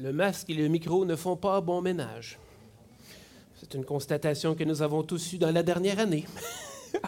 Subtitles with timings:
[0.00, 2.38] Le masque et le micro ne font pas bon ménage.
[3.56, 6.24] C'est une constatation que nous avons tous eue dans la dernière année.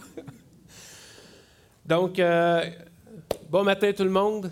[1.87, 2.69] Donc, euh,
[3.49, 4.51] bon matin tout le monde.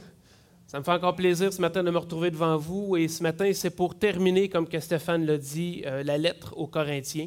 [0.68, 2.96] Ça me fait encore plaisir ce matin de me retrouver devant vous.
[2.96, 6.68] Et ce matin, c'est pour terminer, comme que Stéphane l'a dit, euh, la lettre aux
[6.68, 7.27] Corinthiens.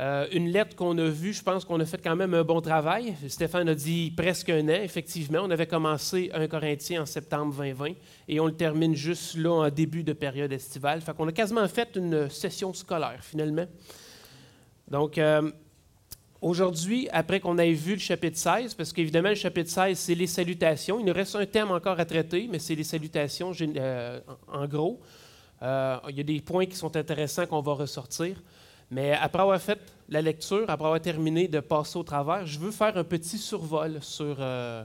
[0.00, 2.60] Euh, une lettre qu'on a vue, je pense qu'on a fait quand même un bon
[2.60, 3.16] travail.
[3.26, 5.40] Stéphane a dit presque un an, effectivement.
[5.42, 7.94] On avait commencé un Corinthien en septembre 2020
[8.28, 11.00] et on le termine juste là en début de période estivale.
[11.00, 13.66] Fait qu'on a quasiment fait une session scolaire finalement.
[14.88, 15.50] Donc, euh,
[16.40, 20.28] aujourd'hui, après qu'on ait vu le chapitre 16, parce qu'évidemment, le chapitre 16, c'est les
[20.28, 21.00] salutations.
[21.00, 25.00] Il nous reste un thème encore à traiter, mais c'est les salutations euh, en gros.
[25.60, 28.36] il y a des points qui sont intéressants qu'on va ressortir.
[28.90, 29.78] Mais après avoir fait
[30.08, 33.98] la lecture, après avoir terminé de passer au travers, je veux faire un petit survol
[34.00, 34.82] sur euh,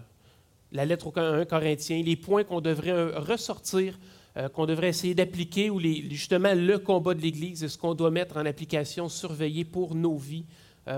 [0.71, 3.97] la lettre aux 1 Corinthiens, les points qu'on devrait euh, ressortir,
[4.35, 8.35] euh, qu'on devrait essayer d'appliquer, ou justement le combat de l'Église, ce qu'on doit mettre
[8.37, 10.45] en application, surveiller pour nos vies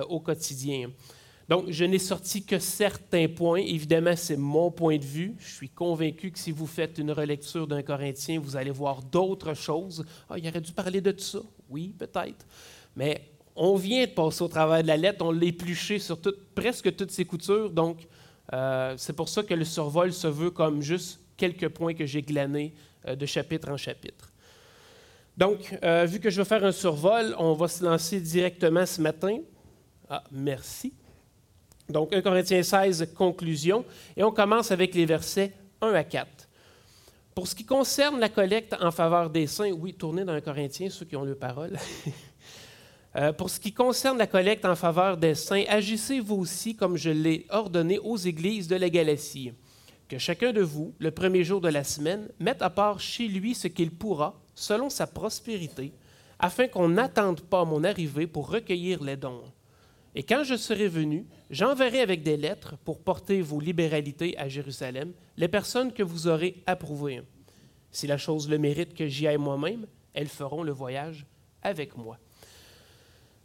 [0.10, 0.90] au quotidien.
[1.48, 3.60] Donc, je n'ai sorti que certains points.
[3.60, 5.36] Évidemment, c'est mon point de vue.
[5.38, 9.54] Je suis convaincu que si vous faites une relecture d'un Corinthien, vous allez voir d'autres
[9.54, 10.04] choses.
[10.28, 11.40] Ah, il aurait dû parler de ça.
[11.70, 12.48] Oui, peut-être.
[12.96, 13.22] Mais
[13.56, 16.20] on vient de passer au travail de la lettre, on l'a épluché sur
[16.54, 18.08] presque toutes ses coutures, donc
[18.54, 22.22] euh, c'est pour ça que le survol se veut comme juste quelques points que j'ai
[22.22, 22.74] glanés
[23.08, 24.32] euh, de chapitre en chapitre.
[25.38, 29.02] Donc, euh, vu que je vais faire un survol, on va se lancer directement ce
[29.02, 29.40] matin.
[30.10, 30.94] Ah, merci.
[31.90, 33.84] Donc, 1 Corinthiens 16, conclusion,
[34.16, 36.28] et on commence avec les versets 1 à 4.
[37.34, 40.90] Pour ce qui concerne la collecte en faveur des saints, oui, tournez dans 1 Corinthiens,
[40.90, 41.78] ceux qui ont le parole.
[43.18, 46.98] Euh, pour ce qui concerne la collecte en faveur des saints, agissez vous aussi comme
[46.98, 49.54] je l'ai ordonné aux églises de la Galatie.
[50.10, 53.56] Que chacun de vous, le premier jour de la semaine, mette à part chez lui
[53.56, 55.94] ce qu'il pourra, selon sa prospérité,
[56.40, 59.44] afin qu'on n'attende pas mon arrivée pour recueillir les dons.
[60.14, 65.14] Et quand je serai venu, j'enverrai avec des lettres pour porter vos libéralités à Jérusalem
[65.38, 67.22] les personnes que vous aurez approuvées.
[67.92, 71.26] Si la chose le mérite que j'y aille moi-même, elles feront le voyage
[71.62, 72.18] avec moi.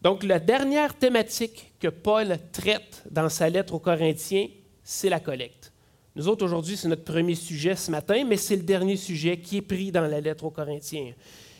[0.02, 4.48] Donc, la dernière thématique que Paul traite dans sa lettre aux Corinthiens,
[4.82, 5.72] c'est la collecte.
[6.16, 9.58] Nous autres, aujourd'hui, c'est notre premier sujet ce matin, mais c'est le dernier sujet qui
[9.58, 11.12] est pris dans la lettre aux Corinthiens.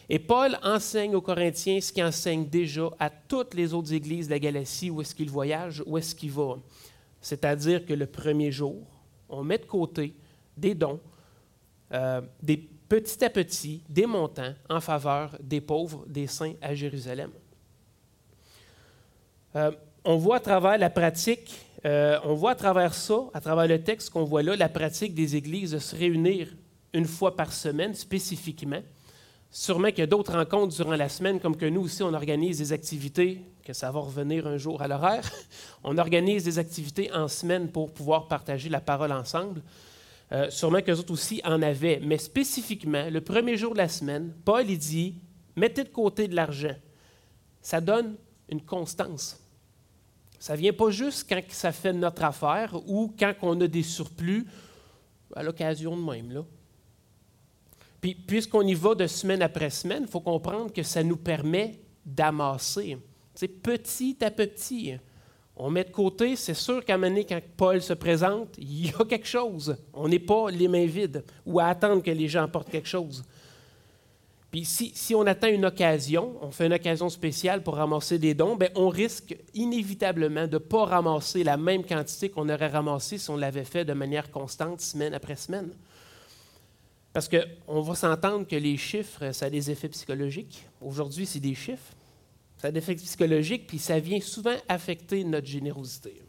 [0.09, 4.33] Et Paul enseigne aux Corinthiens ce qu'il enseigne déjà à toutes les autres églises de
[4.33, 6.57] la Galatie, où est-ce qu'il voyage, où est-ce qu'il va.
[7.21, 8.83] C'est-à-dire que le premier jour,
[9.29, 10.15] on met de côté
[10.57, 10.99] des dons,
[11.93, 17.31] euh, des, petit à petit, des montants en faveur des pauvres, des saints à Jérusalem.
[19.57, 19.73] Euh,
[20.05, 23.83] on voit à travers la pratique, euh, on voit à travers ça, à travers le
[23.83, 26.49] texte qu'on voit là, la pratique des églises de se réunir
[26.93, 28.83] une fois par semaine spécifiquement.
[29.51, 32.59] Sûrement qu'il y a d'autres rencontres durant la semaine, comme que nous aussi, on organise
[32.59, 35.29] des activités, que ça va revenir un jour à l'horaire.
[35.85, 39.63] On organise des activités en semaine pour pouvoir partager la parole ensemble.
[40.33, 42.01] Euh, sûrement que autres aussi en avaient.
[42.03, 45.17] Mais spécifiquement, le premier jour de la semaine, Paul il dit
[45.57, 46.77] mettez de côté de l'argent.
[47.61, 48.17] Ça donne
[48.49, 49.40] une constance.
[50.41, 53.83] Ça ne vient pas juste quand ça fait notre affaire ou quand on a des
[53.83, 54.47] surplus,
[55.37, 56.33] à l'occasion de même.
[56.33, 56.45] Là.
[58.01, 61.79] Puis, puisqu'on y va de semaine après semaine, il faut comprendre que ça nous permet
[62.05, 62.97] d'amasser.
[63.35, 64.95] C'est petit à petit.
[65.55, 68.87] On met de côté, c'est sûr qu'à un moment donné, quand Paul se présente, il
[68.87, 69.77] y a quelque chose.
[69.93, 73.23] On n'est pas les mains vides ou à attendre que les gens apportent quelque chose.
[74.51, 78.57] Puis si, on atteint une occasion, on fait une occasion spéciale pour ramasser des dons,
[78.57, 83.31] bien, on risque inévitablement de ne pas ramasser la même quantité qu'on aurait ramassée si
[83.31, 85.71] on l'avait fait de manière constante, semaine après semaine.
[87.13, 90.65] Parce qu'on va s'entendre que les chiffres, ça a des effets psychologiques.
[90.81, 91.95] Aujourd'hui, c'est des chiffres.
[92.57, 96.21] Ça a des effets psychologiques, puis ça vient souvent affecter notre générosité.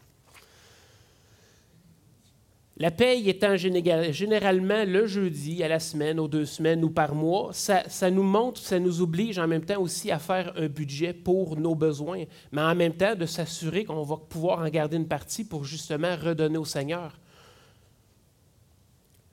[2.78, 7.50] La paye étant généralement le jeudi à la semaine, aux deux semaines ou par mois,
[7.52, 11.58] ça, nous montre, ça nous oblige en même temps aussi à faire un budget pour
[11.58, 15.44] nos besoins, mais en même temps de s'assurer qu'on va pouvoir en garder une partie
[15.44, 17.18] pour justement redonner au Seigneur.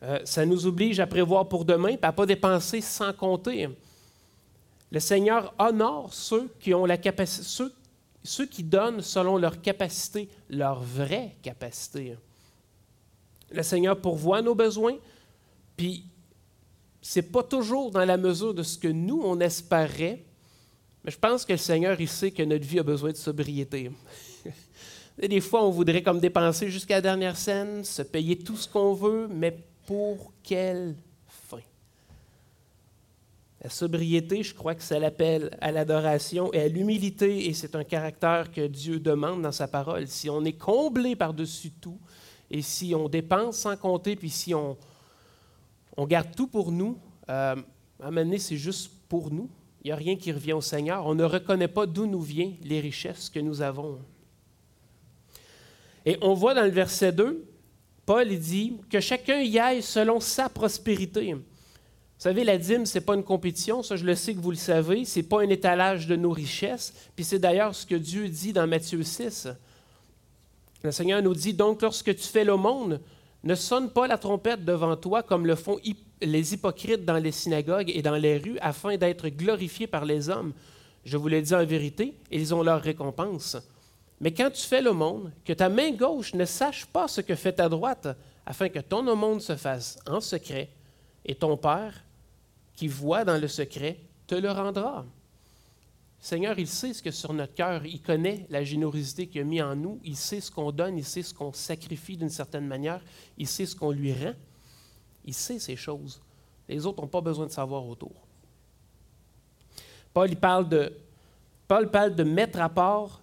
[0.03, 3.69] Euh, ça nous oblige à prévoir pour demain, et à ne pas dépenser sans compter.
[4.91, 6.73] Le Seigneur honore ceux qui
[8.21, 12.17] ceux qui donnent selon leur capacité, leur vraie capacité
[13.51, 14.97] le Seigneur pourvoit nos besoins,
[15.75, 16.05] puis
[17.01, 20.23] c'est pas toujours dans la mesure de ce que nous, on espérait,
[21.03, 23.91] mais je pense que le Seigneur, il sait que notre vie a besoin de sobriété.
[25.17, 28.93] des fois, on voudrait comme dépenser jusqu'à la dernière scène, se payer tout ce qu'on
[28.93, 30.95] veut, mais pour quelle
[31.27, 31.61] fin?
[33.63, 37.83] La sobriété, je crois que ça l'appelle à l'adoration et à l'humilité, et c'est un
[37.83, 40.07] caractère que Dieu demande dans sa parole.
[40.07, 41.99] Si on est comblé par-dessus tout,
[42.51, 44.77] et si on dépense sans compter, puis si on,
[45.97, 46.97] on garde tout pour nous,
[47.29, 47.55] euh,
[48.01, 49.49] à un moment donné, c'est juste pour nous.
[49.83, 51.05] Il n'y a rien qui revient au Seigneur.
[51.05, 53.99] On ne reconnaît pas d'où nous viennent les richesses que nous avons.
[56.05, 57.45] Et on voit dans le verset 2,
[58.05, 61.33] Paul dit que chacun y aille selon sa prospérité.
[61.33, 61.43] Vous
[62.17, 64.57] savez, la dîme, ce n'est pas une compétition, ça je le sais que vous le
[64.57, 68.27] savez, ce n'est pas un étalage de nos richesses, puis c'est d'ailleurs ce que Dieu
[68.27, 69.47] dit dans Matthieu 6.
[70.83, 73.01] Le Seigneur nous dit, donc lorsque tu fais monde,
[73.43, 75.79] ne sonne pas la trompette devant toi comme le font
[76.21, 80.53] les hypocrites dans les synagogues et dans les rues afin d'être glorifiés par les hommes.
[81.05, 83.57] Je vous le dis en vérité, ils ont leur récompense.
[84.19, 87.53] Mais quand tu fais monde, que ta main gauche ne sache pas ce que fait
[87.53, 88.07] ta droite,
[88.45, 90.69] afin que ton monde se fasse en secret,
[91.25, 92.03] et ton Père,
[92.75, 93.97] qui voit dans le secret,
[94.27, 95.05] te le rendra.
[96.21, 99.61] Seigneur, il sait ce que sur notre cœur, il connaît la générosité qu'il a mis
[99.61, 103.01] en nous, il sait ce qu'on donne, il sait ce qu'on sacrifie d'une certaine manière,
[103.37, 104.33] il sait ce qu'on lui rend,
[105.23, 106.21] il sait ces choses.
[106.67, 108.11] Les autres n'ont pas besoin de savoir autour.
[110.13, 113.21] Paul, parle de mettre à part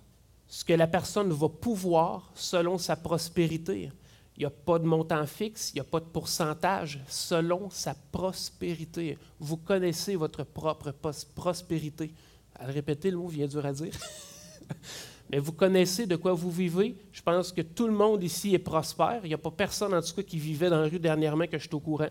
[0.49, 3.91] ce que la personne va pouvoir selon sa prospérité.
[4.37, 7.95] Il n'y a pas de montant fixe, il n'y a pas de pourcentage, selon sa
[7.95, 9.19] prospérité.
[9.39, 10.93] Vous connaissez votre propre
[11.35, 12.13] prospérité.
[12.59, 13.93] À le répéter, le mot vient dur à dire.
[15.31, 16.97] Mais vous connaissez de quoi vous vivez.
[17.13, 19.21] Je pense que tout le monde ici est prospère.
[19.25, 21.59] Il n'y a pas personne, en tout cas, qui vivait dans la rue dernièrement que
[21.59, 22.09] je suis au courant.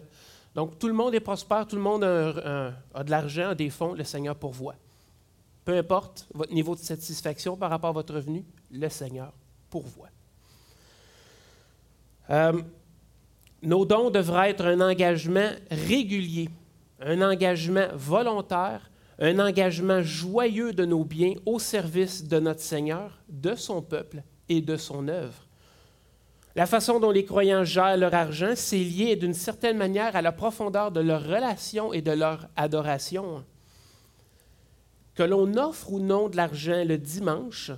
[0.54, 3.94] Donc, tout le monde est prospère, tout le monde a, de l'argent, a des fonds,
[3.94, 4.76] le Seigneur pourvoit.
[5.64, 9.34] Peu importe votre niveau de satisfaction par rapport à votre revenu, le Seigneur
[9.70, 10.10] pourvoit.
[12.30, 12.62] Euh,
[13.62, 16.50] nos dons devraient être un engagement régulier,
[17.00, 18.90] un engagement volontaire,
[19.20, 24.62] un engagement joyeux de nos biens au service de notre Seigneur, de son peuple et
[24.62, 25.46] de son œuvre.
[26.56, 30.32] La façon dont les croyants gèrent leur argent, c'est lié d'une certaine manière à la
[30.32, 33.44] profondeur de leur relation et de leur adoration.
[35.16, 37.72] Que l'on offre ou non de l'argent le dimanche,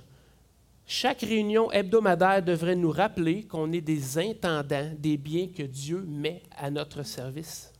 [0.86, 6.42] chaque réunion hebdomadaire devrait nous rappeler qu'on est des intendants des biens que Dieu met
[6.56, 7.72] à notre service.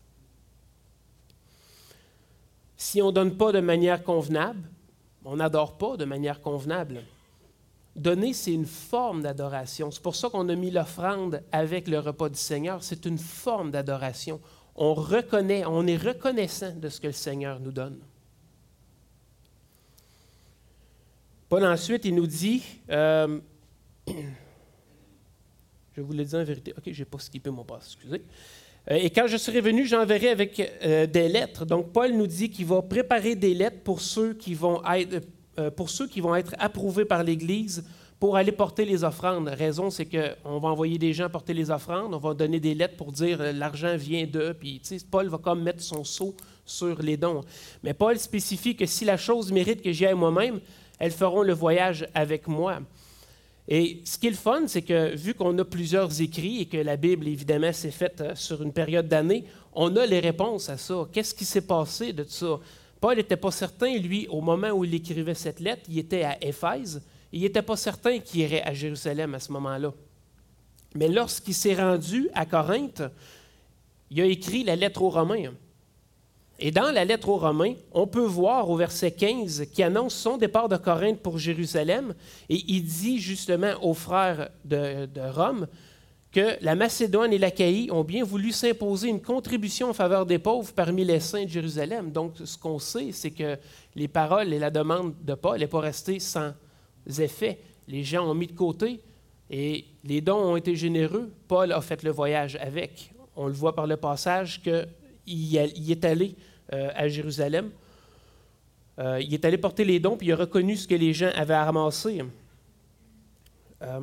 [2.80, 4.62] Si on ne donne pas de manière convenable,
[5.25, 7.02] on n'adore pas de manière convenable.
[7.96, 9.90] Donner, c'est une forme d'adoration.
[9.90, 12.84] C'est pour ça qu'on a mis l'offrande avec le repas du Seigneur.
[12.84, 14.40] C'est une forme d'adoration.
[14.76, 17.98] On reconnaît, on est reconnaissant de ce que le Seigneur nous donne.
[21.48, 23.40] Paul ensuite, il nous dit, euh,
[25.96, 28.22] je vous l'ai dit en vérité, ok, je n'ai pas skippé mon passe, excusez.
[28.90, 31.64] Euh, et quand je serai venu, j'enverrai avec euh, des lettres.
[31.64, 35.26] Donc Paul nous dit qu'il va préparer des lettres pour ceux qui vont être,
[35.76, 37.85] pour ceux qui vont être approuvés par l'Église
[38.20, 39.46] pour aller porter les offrandes.
[39.46, 42.75] La raison, c'est qu'on va envoyer des gens porter les offrandes, on va donner des
[42.75, 47.17] lettres pour dire l'argent vient d'eux, puis Paul va comme mettre son sceau sur les
[47.17, 47.43] dons.
[47.82, 50.61] Mais Paul spécifie que si la chose mérite que j'y aille moi-même,
[50.99, 52.81] elles feront le voyage avec moi.
[53.70, 56.78] Et ce qui est le fun, c'est que vu qu'on a plusieurs écrits et que
[56.78, 59.44] la Bible, évidemment, s'est faite euh, sur une période d'années,
[59.75, 61.06] on a les réponses à ça.
[61.12, 62.58] Qu'est-ce qui s'est passé de tout ça?
[62.98, 66.42] Paul n'était pas certain, lui, au moment où il écrivait cette lettre, il était à
[66.42, 69.92] Éphèse, il n'était pas certain qu'il irait à Jérusalem à ce moment-là.
[70.94, 73.02] Mais lorsqu'il s'est rendu à Corinthe,
[74.10, 75.52] il a écrit la lettre aux Romains.
[76.60, 80.36] Et dans la lettre aux Romains, on peut voir au verset 15 qui annonce son
[80.36, 82.14] départ de Corinthe pour Jérusalem,
[82.48, 85.68] et il dit justement aux frères de, Rome
[86.32, 90.72] que la Macédoine et l'Achaïe ont bien voulu s'imposer une contribution en faveur des pauvres
[90.74, 92.10] parmi les saints de Jérusalem.
[92.10, 93.56] Donc, ce qu'on sait, c'est que
[93.94, 96.52] les paroles et la demande de Paul n'est pas restée sans
[97.18, 97.60] effet.
[97.86, 99.00] Les gens ont mis de côté
[99.48, 101.32] et les dons ont été généreux.
[101.46, 103.12] Paul a fait le voyage avec.
[103.34, 104.86] On le voit par le passage qu'il
[105.26, 106.34] y est allé
[106.72, 107.70] euh, à Jérusalem.
[108.98, 111.30] Euh, il est allé porter les dons, puis il a reconnu ce que les gens
[111.34, 112.22] avaient ramassé.
[113.82, 114.00] Euh,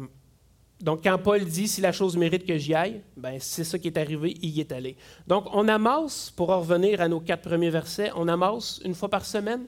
[0.81, 3.88] donc, quand Paul dit si la chose mérite que j'y aille, ben, c'est ça qui
[3.88, 4.95] est arrivé, il y est allé.
[5.27, 9.10] Donc, on amasse, pour en revenir à nos quatre premiers versets, on amasse une fois
[9.10, 9.65] par semaine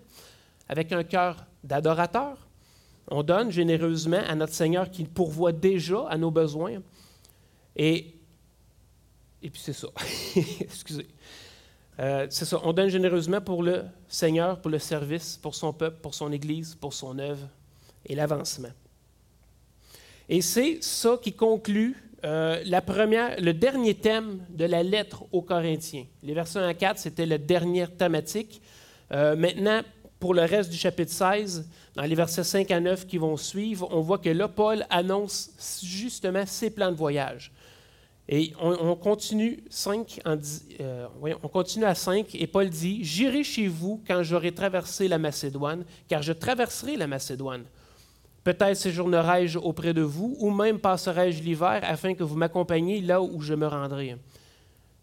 [0.70, 2.48] avec un cœur d'adorateur.
[3.10, 6.82] On donne généreusement à notre Seigneur qui pourvoit déjà à nos besoins.
[7.76, 8.14] Et,
[9.42, 9.88] et puis c'est ça.
[10.60, 11.08] Excusez.
[12.00, 15.98] Euh, c'est ça, on donne généreusement pour le Seigneur, pour le service, pour son peuple,
[16.02, 17.48] pour son Église, pour son œuvre
[18.06, 18.70] et l'avancement.
[20.30, 25.42] Et c'est ça qui conclut euh, la première, le dernier thème de la lettre aux
[25.42, 26.06] Corinthiens.
[26.24, 28.62] Les versets 1 à 4, c'était la dernière thématique.
[29.12, 29.82] Euh, maintenant,
[30.20, 33.88] pour le reste du chapitre 16, dans les versets 5 à 9 qui vont suivre,
[33.92, 35.52] on voit que là, Paul annonce
[35.84, 37.52] justement ses plans de voyage.
[38.30, 40.20] Et on, continue, 5
[40.82, 41.08] euh,
[41.42, 45.86] on continue à 5 et Paul dit, J'irai chez vous quand j'aurai traversé la Macédoine,
[46.10, 47.64] car je traverserai la Macédoine.
[48.44, 53.42] Peut-être séjournerai-je auprès de vous, ou même passerai-je l'hiver afin que vous m'accompagniez là où
[53.42, 54.18] je me rendrai.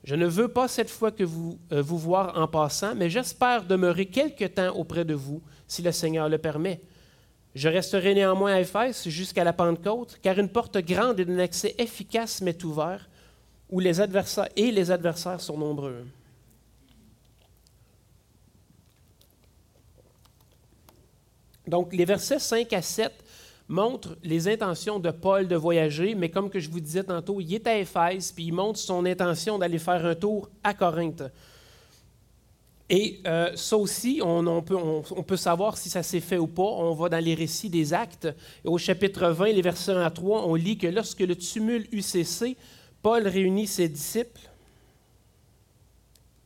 [0.02, 3.64] Je ne veux pas cette fois que vous, euh, vous voir en passant, mais j'espère
[3.64, 6.82] demeurer quelque temps auprès de vous, si le Seigneur le permet.
[7.54, 11.74] Je resterai néanmoins à Éphèse jusqu'à la Pentecôte, car une porte grande et d'un accès
[11.78, 13.08] efficace m'est ouverte,
[13.70, 16.04] où les adversaires et les adversaires sont nombreux.
[21.66, 23.12] Donc, les versets 5 à 7
[23.68, 27.54] montrent les intentions de Paul de voyager, mais comme que je vous disais tantôt, il
[27.54, 31.22] est à Éphèse, puis il montre son intention d'aller faire un tour à Corinthe.
[32.90, 36.62] Et euh, ça aussi, on, peut, on, peut, savoir si ça s'est fait ou pas.
[36.62, 38.28] On va dans les récits des actes.
[38.62, 42.02] Au chapitre 20, les versets 1 à 3, on lit que lorsque le tumulte eut
[42.02, 42.58] cessé,
[43.04, 44.40] Paul réunit ses disciples.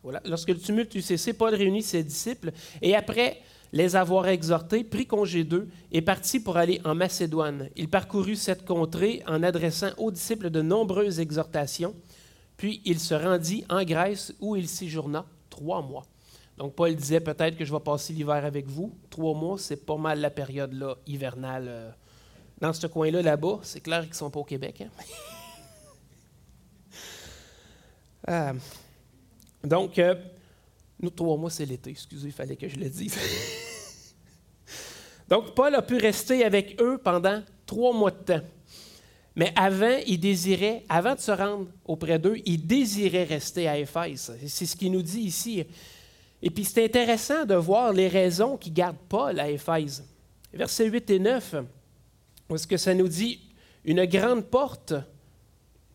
[0.03, 0.21] Voilà.
[0.25, 2.51] Lorsque le tumulte eut cessé, Paul réunit ses disciples
[2.83, 3.41] et après
[3.73, 7.69] les avoir exhortés, prit congé d'eux et partit pour aller en Macédoine.
[7.77, 11.95] Il parcourut cette contrée en adressant aux disciples de nombreuses exhortations.
[12.57, 16.07] Puis il se rendit en Grèce où il séjourna trois mois.
[16.57, 18.99] Donc Paul disait peut-être que je vais passer l'hiver avec vous.
[19.11, 21.67] Trois mois, c'est pas mal la période là, hivernale.
[21.69, 21.91] Euh,
[22.61, 24.81] dans ce coin-là, là-bas, c'est clair qu'ils ne sont pas au Québec.
[24.81, 24.91] Hein?
[28.29, 28.53] Euh,
[29.65, 30.15] donc, euh,
[31.01, 31.91] nous, trois mois, c'est l'été.
[31.91, 33.17] Excusez, il fallait que je le dise.
[35.29, 38.47] donc, Paul a pu rester avec eux pendant trois mois de temps.
[39.37, 44.37] Mais avant, il désirait, avant de se rendre auprès d'eux, il désirait rester à Éphèse.
[44.49, 45.65] C'est ce qu'il nous dit ici.
[46.43, 50.05] Et puis c'est intéressant de voir les raisons qui gardent Paul à Éphèse.
[50.53, 51.55] Versets 8 et 9,
[52.49, 53.41] où est-ce que ça nous dit
[53.85, 54.95] une grande porte,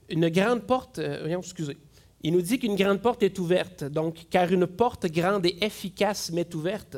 [0.10, 1.78] une grande porte, euh, excusez,
[2.24, 6.32] il nous dit qu'une grande porte est ouverte, donc car une porte grande et efficace
[6.32, 6.98] m'est ouverte.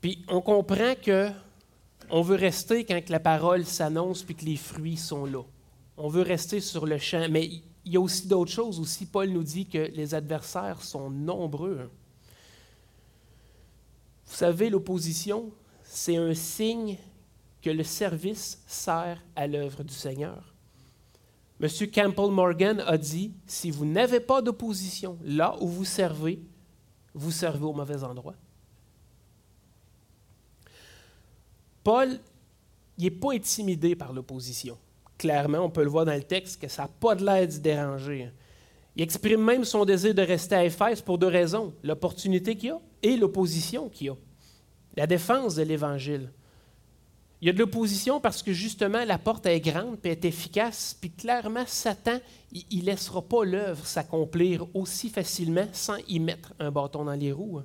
[0.00, 1.30] Puis on comprend que
[2.10, 5.42] on veut rester quand la parole s'annonce puis que les fruits sont là.
[5.96, 9.06] On veut rester sur le champ, mais il y a aussi d'autres choses aussi.
[9.06, 11.90] Paul nous dit que les adversaires sont nombreux.
[14.26, 15.50] Vous savez, l'opposition,
[15.82, 16.98] c'est un signe
[17.62, 20.53] que le service sert à l'œuvre du Seigneur.
[21.60, 21.68] M.
[21.92, 26.40] Campbell Morgan a dit, si vous n'avez pas d'opposition là où vous servez,
[27.14, 28.34] vous servez au mauvais endroit.
[31.84, 32.18] Paul,
[32.98, 34.78] n'est pas intimidé par l'opposition.
[35.18, 37.60] Clairement, on peut le voir dans le texte que ça n'a pas de l'air d'y
[37.60, 38.30] déranger.
[38.96, 42.80] Il exprime même son désir de rester à Éphèse pour deux raisons, l'opportunité qu'il a
[43.02, 44.16] et l'opposition qu'il a.
[44.96, 46.30] La défense de l'Évangile.
[47.44, 50.96] Il y a de l'opposition parce que justement la porte est grande puis est efficace,
[50.98, 52.18] puis clairement Satan,
[52.70, 57.32] il ne laissera pas l'œuvre s'accomplir aussi facilement sans y mettre un bâton dans les
[57.32, 57.60] roues.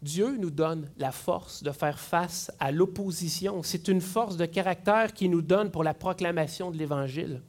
[0.00, 3.64] Dieu nous donne la force de faire face à l'opposition.
[3.64, 7.42] C'est une force de caractère qui nous donne pour la proclamation de l'Évangile.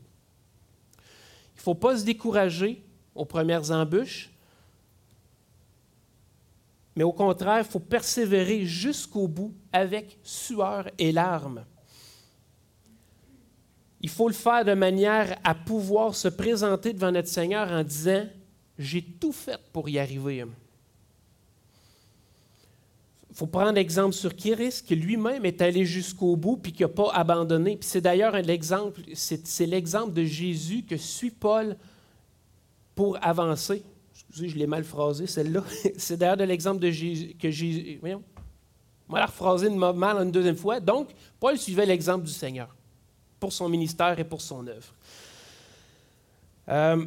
[1.53, 4.31] Il ne faut pas se décourager aux premières embûches,
[6.99, 11.63] mais au contraire, il faut persévérer jusqu'au bout avec sueur et larmes.
[14.01, 18.25] Il faut le faire de manière à pouvoir se présenter devant notre Seigneur en disant,
[18.77, 20.43] j'ai tout fait pour y arriver.
[23.29, 26.89] Il faut prendre l'exemple sur Kiris, qui lui-même est allé jusqu'au bout puis qui n'a
[26.89, 27.77] pas abandonné.
[27.79, 31.77] C'est d'ailleurs l'exemple, c'est l'exemple de Jésus que suit Paul
[32.93, 33.85] pour avancer
[34.31, 35.63] je l'ai mal phrasé, celle-là.
[35.97, 37.97] C'est d'ailleurs de l'exemple de Jésus, que Jésus.
[37.99, 38.23] Voyons.
[39.07, 40.79] Moi, la rephrasé mal une deuxième fois.
[40.79, 41.09] Donc,
[41.39, 42.75] Paul suivait l'exemple du Seigneur
[43.39, 44.93] pour son ministère et pour son œuvre.
[46.67, 47.05] Euh,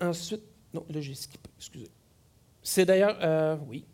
[0.00, 0.42] ensuite,
[0.72, 1.90] non, là j'ai skippé, excusez.
[2.62, 3.84] C'est d'ailleurs, euh, oui.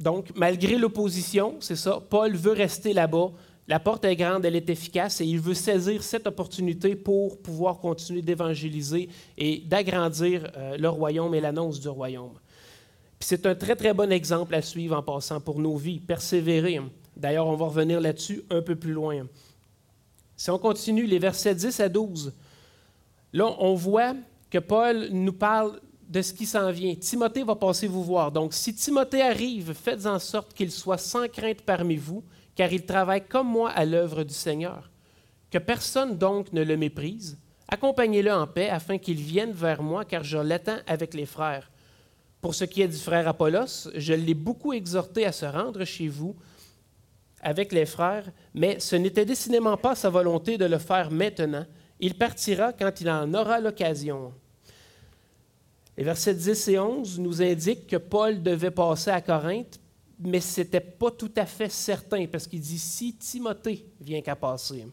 [0.00, 3.30] Donc, malgré l'opposition, c'est ça, Paul veut rester là-bas
[3.68, 7.78] la porte est grande, elle est efficace et il veut saisir cette opportunité pour pouvoir
[7.78, 12.38] continuer d'évangéliser et d'agrandir euh, le royaume et l'annonce du royaume.
[13.18, 15.98] C'est un très, très bon exemple à suivre en passant pour nos vies.
[15.98, 16.80] Persévérer.
[17.16, 19.26] D'ailleurs, on va revenir là-dessus un peu plus loin.
[20.36, 22.34] Si on continue les versets 10 à 12,
[23.32, 24.14] là, on voit
[24.50, 26.94] que Paul nous parle de ce qui s'en vient.
[26.94, 28.30] Timothée va passer vous voir.
[28.30, 32.22] Donc, si Timothée arrive, faites en sorte qu'il soit sans crainte parmi vous,
[32.56, 34.90] car il travaille comme moi à l'œuvre du Seigneur.
[35.50, 40.22] Que personne donc ne le méprise, Accompagnez-le en paix afin qu'il vienne vers moi, car
[40.22, 41.70] je l'attends avec les frères.
[42.40, 46.06] Pour ce qui est du frère Apollos, je l'ai beaucoup exhorté à se rendre chez
[46.06, 46.36] vous
[47.40, 51.66] avec les frères, mais ce n'était décidément pas sa volonté de le faire maintenant.
[51.98, 54.32] Il partira quand il en aura l'occasion.
[55.96, 59.80] Les versets 10 et 11 nous indiquent que Paul devait passer à Corinthe,
[60.18, 64.36] mais ce n'était pas tout à fait certain, parce qu'il dit si Timothée vient qu'à
[64.36, 64.86] passer.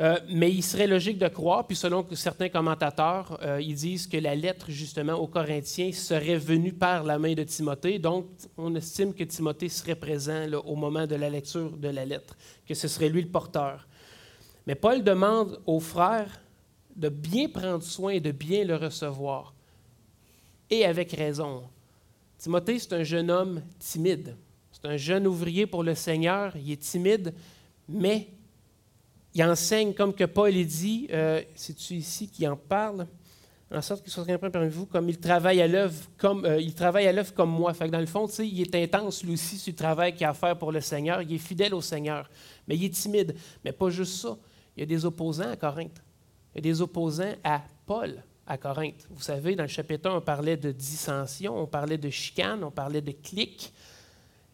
[0.00, 4.16] Euh, mais il serait logique de croire, puis selon certains commentateurs, euh, ils disent que
[4.16, 7.98] la lettre justement aux Corinthiens serait venue par la main de Timothée.
[7.98, 8.26] Donc,
[8.56, 12.74] on estime que Timothée serait présent au moment de la lecture de la lettre, que
[12.74, 13.88] ce serait lui le porteur.
[14.68, 16.42] Mais Paul demande aux frères
[16.94, 19.52] de bien prendre soin et de bien le recevoir,
[20.70, 21.64] et avec raison.
[22.38, 24.36] Timothée, c'est un jeune homme timide.
[24.70, 26.56] C'est un jeune ouvrier pour le Seigneur.
[26.56, 27.34] Il est timide,
[27.88, 28.28] mais
[29.34, 33.08] il enseigne comme que Paul dit, euh, c'est-tu ici qui en parle,
[33.74, 37.50] en sorte qu'il soit quelqu'un parmi vous, comme il travaille à l'œuvre comme, euh, comme
[37.50, 37.74] moi.
[37.74, 40.30] Fait que dans le fond, il est intense lui aussi sur le travail qu'il a
[40.30, 41.20] à faire pour le Seigneur.
[41.22, 42.30] Il est fidèle au Seigneur,
[42.68, 43.34] mais il est timide.
[43.64, 44.38] Mais pas juste ça.
[44.76, 46.00] Il y a des opposants à Corinthe.
[46.54, 49.06] Il y a des opposants à Paul à Corinthe.
[49.10, 52.70] Vous savez, dans le chapitre 1, on parlait de dissension, on parlait de chicane, on
[52.70, 53.72] parlait de clique.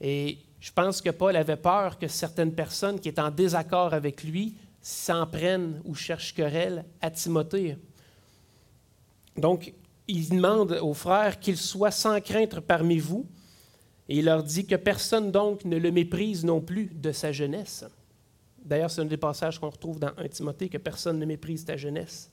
[0.00, 4.24] Et je pense que Paul avait peur que certaines personnes qui étaient en désaccord avec
[4.24, 7.78] lui s'en prennent ou cherchent querelle à Timothée.
[9.36, 9.72] Donc,
[10.08, 13.26] il demande aux frères qu'ils soient sans crainte parmi vous,
[14.08, 17.84] et il leur dit que personne donc ne le méprise non plus de sa jeunesse.
[18.62, 21.76] D'ailleurs, c'est un des passages qu'on retrouve dans 1 Timothée, que personne ne méprise ta
[21.76, 22.30] jeunesse.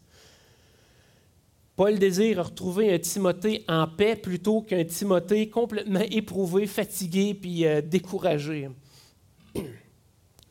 [1.76, 7.82] Paul désire retrouver un Timothée en paix plutôt qu'un Timothée complètement éprouvé, fatigué puis euh,
[7.82, 8.70] découragé.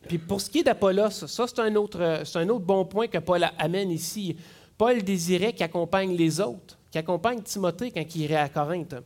[0.09, 3.47] Puis pour ce qui est d'Apollos, ça c'est un, autre, autre bon point que Paul
[3.59, 4.37] amène ici.
[4.77, 8.97] Paul désirait qu'il accompagne les autres, qu'il accompagne Timothée quand il irait à Corinthe.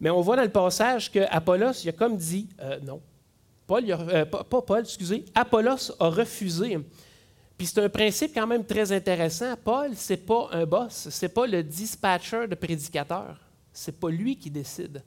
[0.00, 3.00] Mais on voit dans le passage qu'Apollos, il a comme dit euh, non.
[3.66, 6.78] Paul, euh, Paul, excusez, Apollos a refusé.
[7.56, 9.54] Puis c'est un principe quand même très intéressant.
[9.62, 13.40] Paul, ce n'est pas un boss, ce n'est pas le dispatcher de prédicateurs.
[13.72, 15.02] Ce n'est pas lui qui décide.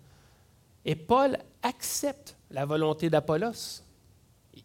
[0.86, 3.84] Et Paul accepte la volonté d'Apollos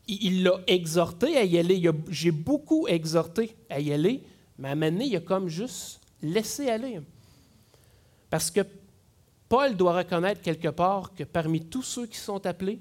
[0.07, 1.91] il l'a exhorté à y aller.
[2.11, 4.23] J'ai beaucoup exhorté à y aller,
[4.59, 7.01] mais à un moment donné, il a comme juste laissé aller.
[8.31, 8.61] Parce que
[9.49, 12.81] Paul doit reconnaître quelque part que parmi tous ceux qui sont appelés,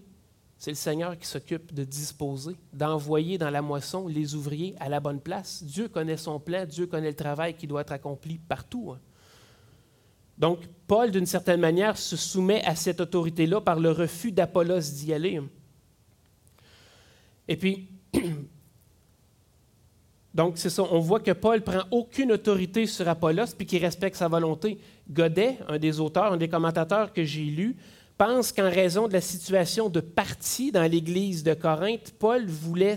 [0.63, 5.01] c'est le Seigneur qui s'occupe de disposer, d'envoyer dans la moisson les ouvriers à la
[5.01, 5.61] bonne place.
[5.61, 8.93] Dieu connaît son plan, Dieu connaît le travail qui doit être accompli partout.
[8.93, 8.99] Hein.
[10.37, 15.11] Donc, Paul, d'une certaine manière, se soumet à cette autorité-là par le refus d'Apollos d'y
[15.11, 15.41] aller.
[17.49, 17.89] Et puis,
[20.33, 24.15] donc c'est ça, on voit que Paul prend aucune autorité sur Apollos puis qu'il respecte
[24.15, 24.79] sa volonté.
[25.11, 27.75] Godet, un des auteurs, un des commentateurs que j'ai lu,
[28.17, 32.95] pense qu'en raison de la situation de parti dans l'Église de Corinthe, Paul voulait,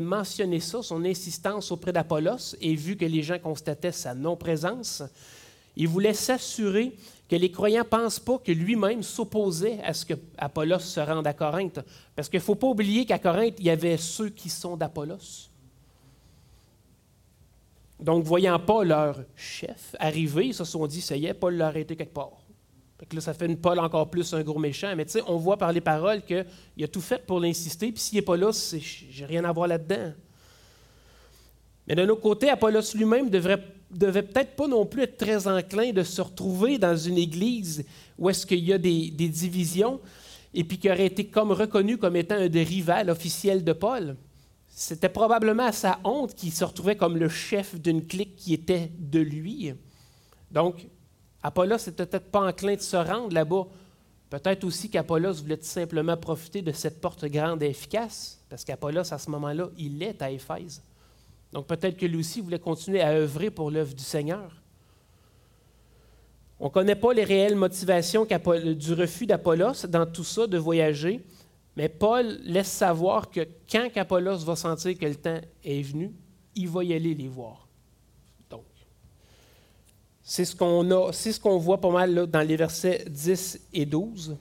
[0.00, 5.02] mentionner ça, son insistance auprès d'Apollos, et vu que les gens constataient sa non-présence,
[5.76, 6.94] il voulait s'assurer
[7.28, 11.26] que les croyants ne pensent pas que lui-même s'opposait à ce que Apollos se rende
[11.26, 11.80] à Corinthe.
[12.14, 15.48] Parce qu'il ne faut pas oublier qu'à Corinthe, il y avait ceux qui sont d'Apollos.
[17.98, 21.68] Donc, voyant pas leur chef arriver, ils se sont dit, ça y est, Paul l'a
[21.68, 22.41] arrêté quelque part.
[23.12, 24.94] Là, ça fait une Paul encore plus un gros méchant.
[24.96, 28.00] Mais tu sais, on voit par les paroles qu'il a tout fait pour l'insister, puis
[28.00, 30.12] s'il n'est pas là, j'ai rien à voir là-dedans.
[31.86, 33.62] Mais d'un autre côté, Apollos lui-même devrait
[33.92, 37.84] devait peut-être pas non plus être très enclin de se retrouver dans une église
[38.18, 40.00] où est-ce qu'il y a des, divisions
[40.54, 44.16] et puis qui aurait été comme reconnu comme étant un des rivales officiels de Paul.
[44.68, 48.90] C'était probablement à sa honte qu'il se retrouvait comme le chef d'une clique qui était
[48.98, 49.72] de lui.
[50.50, 50.86] Donc,
[51.42, 53.66] Apollos n'était peut-être pas enclin de se rendre là-bas.
[54.30, 59.12] Peut-être aussi qu'Apollos voulait tout simplement profiter de cette porte grande et efficace, parce qu'Apollos,
[59.12, 60.82] à ce moment-là, il est à Éphèse.
[61.52, 64.50] Donc peut-être que lui aussi voulait continuer à œuvrer pour l'œuvre du Seigneur.
[66.58, 71.20] On ne connaît pas les réelles motivations du refus d'Apollos dans tout ça, de voyager,
[71.76, 76.12] mais Paul laisse savoir que quand Apollos va sentir que le temps est venu,
[76.54, 77.61] il va y aller les voir.
[80.22, 84.36] C'est ce qu'on ce voit pas mal dans les versets 10 et 12.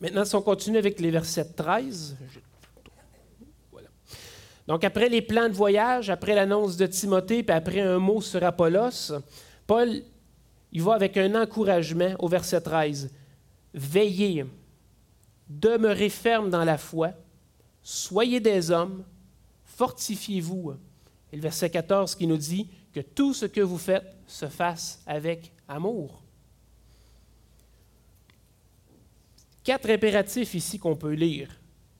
[0.00, 2.16] Maintenant, si on continue avec les versets 13,
[4.66, 8.42] donc, après les plans de voyage, après l'annonce de Timothée, puis après un mot sur
[8.42, 9.12] Apollos,
[9.66, 10.02] Paul,
[10.72, 13.10] il va avec un encouragement au verset 13.
[13.74, 14.46] Veillez,
[15.48, 17.10] demeurez ferme dans la foi,
[17.82, 19.04] soyez des hommes,
[19.64, 20.74] fortifiez-vous.
[21.32, 25.02] Et le verset 14 qui nous dit que tout ce que vous faites se fasse
[25.04, 26.22] avec amour.
[29.64, 31.48] Quatre impératifs ici qu'on peut lire.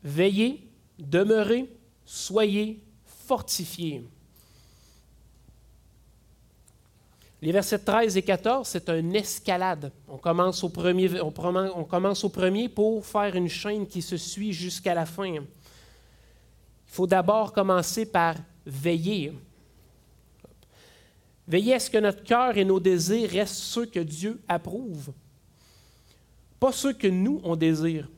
[0.02, 1.68] Veillez, demeurez,
[2.04, 4.04] soyez, fortifiés.
[7.42, 9.90] Les versets 13 et 14, c'est une escalade.
[10.08, 11.32] On commence, au premier, on,
[11.76, 15.26] on commence au premier pour faire une chaîne qui se suit jusqu'à la fin.
[15.26, 15.42] Il
[16.86, 19.32] faut d'abord commencer par veiller.
[21.46, 25.12] Veillez à ce que notre cœur et nos désirs restent ceux que Dieu approuve,
[26.58, 28.08] pas ceux que nous, on désire.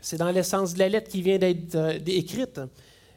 [0.00, 2.60] C'est dans l'essence de la lettre qui vient d'être euh, écrite.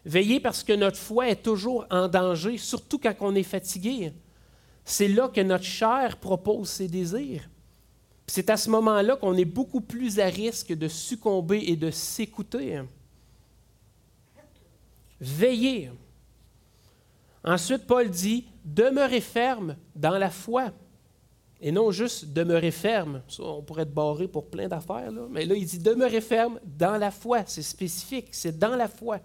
[0.06, 4.14] Veillez parce que notre foi est toujours en danger, surtout quand on est fatigué.
[4.84, 7.50] C'est là que notre chair propose ses désirs.
[8.28, 12.82] C'est à ce moment-là qu'on est beaucoup plus à risque de succomber et de s'écouter.
[15.20, 15.92] Veillez.
[17.44, 20.72] Ensuite, Paul dit, demeurez ferme dans la foi.
[21.64, 23.22] Et non juste demeurer ferme.
[23.40, 27.12] On pourrait être barré pour plein d'affaires, mais là, il dit demeurez ferme dans la
[27.12, 27.44] foi.
[27.46, 29.20] C'est spécifique, c'est dans la foi.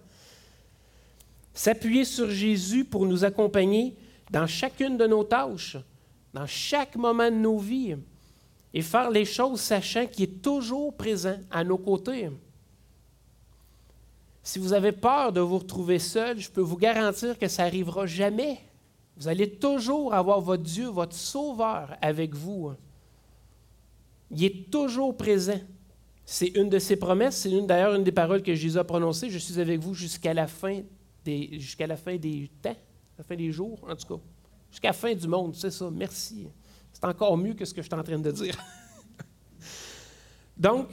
[1.51, 3.95] S'appuyer sur Jésus pour nous accompagner
[4.29, 5.77] dans chacune de nos tâches,
[6.31, 7.95] dans chaque moment de nos vies,
[8.71, 12.29] et faire les choses sachant qu'il est toujours présent à nos côtés.
[14.47, 18.05] Si vous avez peur de vous retrouver seul, je peux vous garantir que ça n'arrivera
[18.05, 18.61] jamais.
[19.17, 22.71] Vous allez toujours avoir votre Dieu, votre Sauveur avec vous.
[24.31, 25.59] Il est toujours présent.
[26.23, 29.29] C'est une de ses promesses, c'est d'ailleurs une des paroles que Jésus a prononcées.
[29.29, 30.81] Je suis avec vous jusqu'à la fin
[31.25, 32.77] des, jusqu'à la fin des temps,
[33.17, 34.23] la fin des jours, en tout cas.
[34.71, 35.89] Jusqu'à la fin du monde, c'est ça.
[35.91, 36.47] Merci.
[36.93, 38.57] C'est encore mieux que ce que je suis en train de dire.
[40.57, 40.87] Donc,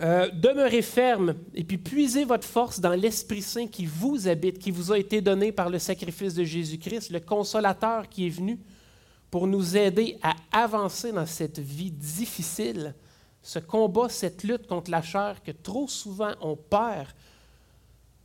[0.00, 4.72] euh, demeurez ferme et puis puisez votre force dans l'Esprit Saint qui vous habite, qui
[4.72, 8.58] vous a été donné par le sacrifice de Jésus-Christ, le consolateur qui est venu
[9.30, 12.94] pour nous aider à avancer dans cette vie difficile,
[13.40, 17.08] ce combat, cette lutte contre la chair que trop souvent on perd.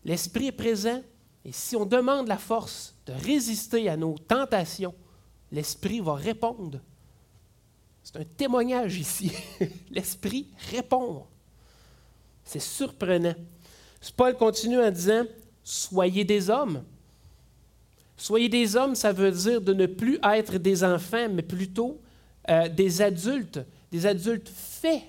[0.03, 1.03] L'Esprit est présent
[1.45, 4.95] et si on demande la force de résister à nos tentations,
[5.51, 6.79] l'Esprit va répondre.
[8.01, 9.32] C'est un témoignage ici.
[9.91, 11.25] L'Esprit répond.
[12.49, 13.35] C'est surprenant.
[14.17, 15.21] Paul continue en disant
[15.63, 16.81] Soyez des hommes.
[18.17, 22.01] Soyez des hommes, ça veut dire de ne plus être des enfants, mais plutôt
[22.49, 23.59] euh, des adultes,
[23.91, 25.03] des adultes faits,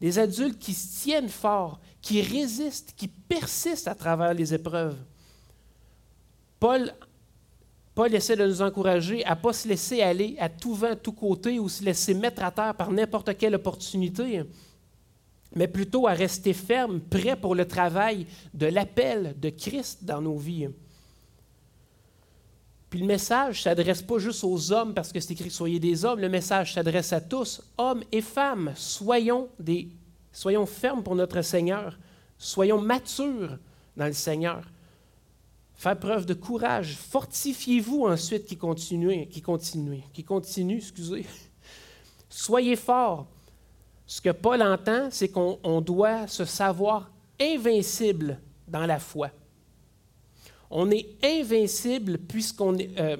[0.00, 4.94] des adultes qui se tiennent fort, qui résistent, qui persistent à travers les épreuves.
[6.60, 6.94] Paul,
[7.92, 10.96] Paul essaie de nous encourager à ne pas se laisser aller à tout vent, à
[10.96, 14.44] tout côté ou se laisser mettre à terre par n'importe quelle opportunité
[15.54, 20.36] mais plutôt à rester ferme, prêt pour le travail de l'appel de Christ dans nos
[20.36, 20.68] vies.
[22.90, 26.20] Puis le message s'adresse pas juste aux hommes parce que c'est écrit Soyez des hommes,
[26.20, 28.72] le message s'adresse à tous, hommes et femmes.
[28.74, 29.88] Soyons, des,
[30.32, 31.98] soyons fermes pour notre Seigneur,
[32.38, 33.58] soyons matures
[33.96, 34.64] dans le Seigneur.
[35.74, 36.96] Faire preuve de courage.
[36.96, 41.24] Fortifiez-vous ensuite qui continue, qui continue, qui continue, excusez.
[42.28, 43.28] Soyez forts.
[44.08, 49.30] Ce que Paul entend, c'est qu'on doit se savoir invincible dans la foi.
[50.70, 53.18] On est invincible puisqu'on est, euh,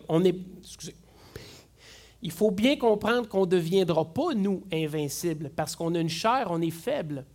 [2.22, 6.48] il faut bien comprendre qu'on ne deviendra pas, nous, invincibles, parce qu'on a une chair,
[6.51, 7.27] on est faible.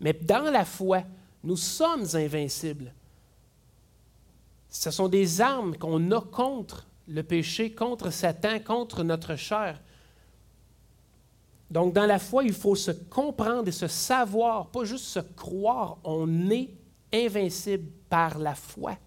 [0.00, 1.04] Mais dans la foi,
[1.44, 2.92] nous sommes invincibles.
[4.68, 9.80] Ce sont des armes qu'on a contre le péché, contre Satan, contre notre chair.
[11.72, 15.96] Donc, dans la foi, il faut se comprendre et se savoir, pas juste se croire.
[16.04, 16.68] On est
[17.10, 18.98] invincible par la foi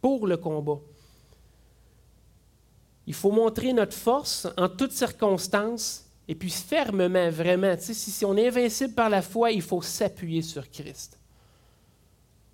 [0.00, 0.78] pour le combat.
[3.08, 7.74] Il faut montrer notre force en toutes circonstances et puis fermement, vraiment.
[7.80, 11.18] si, on est invincible par la foi, il faut s'appuyer sur Christ.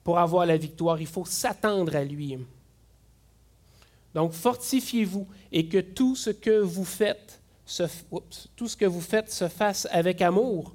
[0.03, 2.39] Pour avoir la victoire, il faut s'attendre à lui.
[4.15, 7.40] Donc, fortifiez-vous et que tout ce que vous faites
[8.57, 10.75] tout ce que vous faites se fasse avec amour.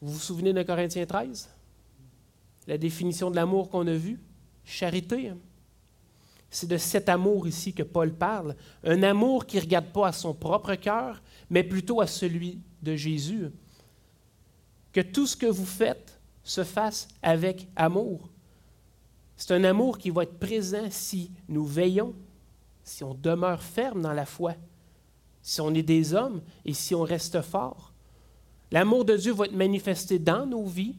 [0.00, 1.48] Vous vous souvenez de Corinthiens 13?
[2.66, 4.20] La définition de l'amour qu'on a vue?
[4.64, 5.32] Charité.
[6.50, 8.56] C'est de cet amour ici que Paul parle.
[8.84, 12.94] Un amour qui ne regarde pas à son propre cœur, mais plutôt à celui de
[12.94, 13.50] Jésus.
[14.92, 18.28] Que tout ce que vous faites se fasse avec amour.
[19.36, 22.14] C'est un amour qui va être présent si nous veillons,
[22.84, 24.54] si on demeure ferme dans la foi,
[25.42, 27.92] si on est des hommes et si on reste fort.
[28.70, 30.96] L'amour de Dieu va être manifesté dans nos vies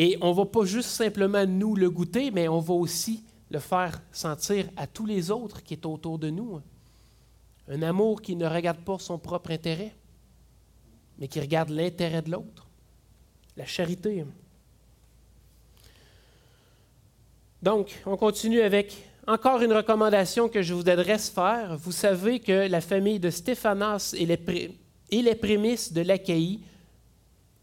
[0.00, 3.58] Et on ne va pas juste simplement nous le goûter, mais on va aussi le
[3.58, 6.60] faire sentir à tous les autres qui sont autour de nous.
[7.66, 9.92] Un amour qui ne regarde pas son propre intérêt,
[11.18, 12.68] mais qui regarde l'intérêt de l'autre.
[13.56, 14.24] La charité.
[17.60, 21.76] Donc, on continue avec encore une recommandation que je vous adresse faire.
[21.76, 24.40] Vous savez que la famille de Stéphanas et les,
[25.10, 26.60] et prémices de l'Achaïe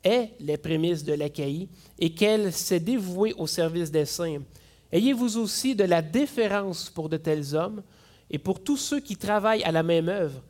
[0.03, 4.43] est les prémices de l'Achaïe et qu'elle s'est dévouée au service des saints.
[4.91, 7.81] Ayez-vous aussi de la déférence pour de tels hommes
[8.29, 10.43] et pour tous ceux qui travaillent à la même œuvre.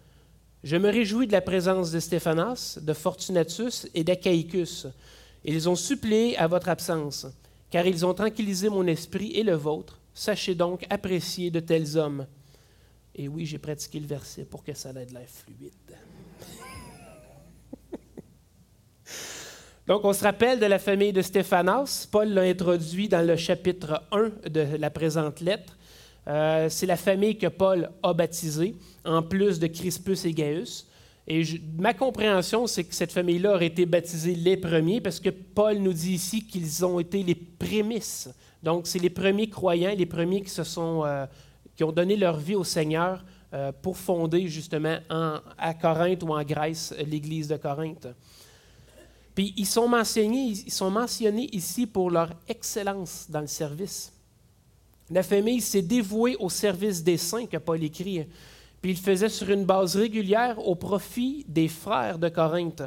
[0.65, 4.87] Je me réjouis de la présence de Stéphanas, de Fortunatus et d'Achaïcus.
[5.45, 7.25] Ils ont suppléé à votre absence,
[7.69, 9.97] car ils ont tranquillisé mon esprit et le vôtre.
[10.17, 12.25] Sachez donc apprécier de tels hommes.
[13.13, 15.73] Et oui, j'ai pratiqué le verset pour que ça ait de l'air fluide.
[19.87, 22.07] Donc, on se rappelle de la famille de Stéphanas.
[22.09, 25.77] Paul l'a introduit dans le chapitre 1 de la présente lettre.
[26.27, 28.73] Euh, c'est la famille que Paul a baptisée,
[29.03, 30.87] en plus de Crispus et Gaius.
[31.27, 31.43] Et
[31.77, 35.93] ma compréhension, c'est que cette famille-là aurait été baptisée les premiers, parce que Paul nous
[35.93, 38.29] dit ici qu'ils ont été les prémices.
[38.61, 41.25] Donc, c'est les premiers croyants, les premiers qui, se sont, euh,
[41.75, 46.43] qui ont donné leur vie au Seigneur euh, pour fonder justement à Corinthe ou en
[46.43, 48.07] Grèce l'Église de Corinthe.
[49.33, 54.13] Puis ils sont, mentionnés, ils sont mentionnés ici pour leur excellence dans le service.
[55.09, 58.25] La famille s'est dévouée au service des saints, que Paul écrit.
[58.85, 62.83] Puis il faisait sur une base régulière au profit des frères de Corinthe.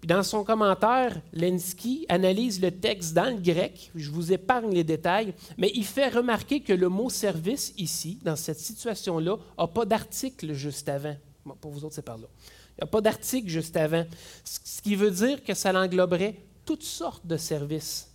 [0.00, 3.92] Puis dans son commentaire, Lenski analyse le texte dans le grec.
[3.94, 8.34] Je vous épargne les détails, mais il fait remarquer que le mot service ici, dans
[8.34, 11.14] cette situation-là, n'a pas d'article juste avant.
[11.60, 12.26] pour vous autres, c'est par là.
[12.70, 14.04] Il n'y a pas d'article juste avant.
[14.42, 18.10] Ce qui veut dire que ça engloberait toutes sortes de services,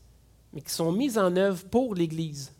[0.52, 2.52] mais qui sont mis en œuvre pour l'Église.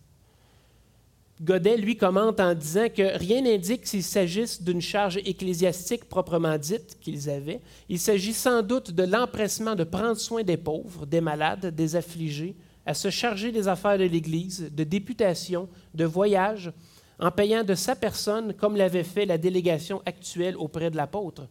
[1.42, 7.00] Godet, lui, commente en disant que rien n'indique s'il s'agisse d'une charge ecclésiastique proprement dite
[7.02, 7.62] qu'ils avaient.
[7.90, 12.56] Il s'agit sans doute de l'empressement de prendre soin des pauvres, des malades, des affligés,
[12.86, 16.72] à se charger des affaires de l'Église, de députation, de voyages,
[17.20, 21.48] en payant de sa personne comme l'avait fait la délégation actuelle auprès de l'apôtre.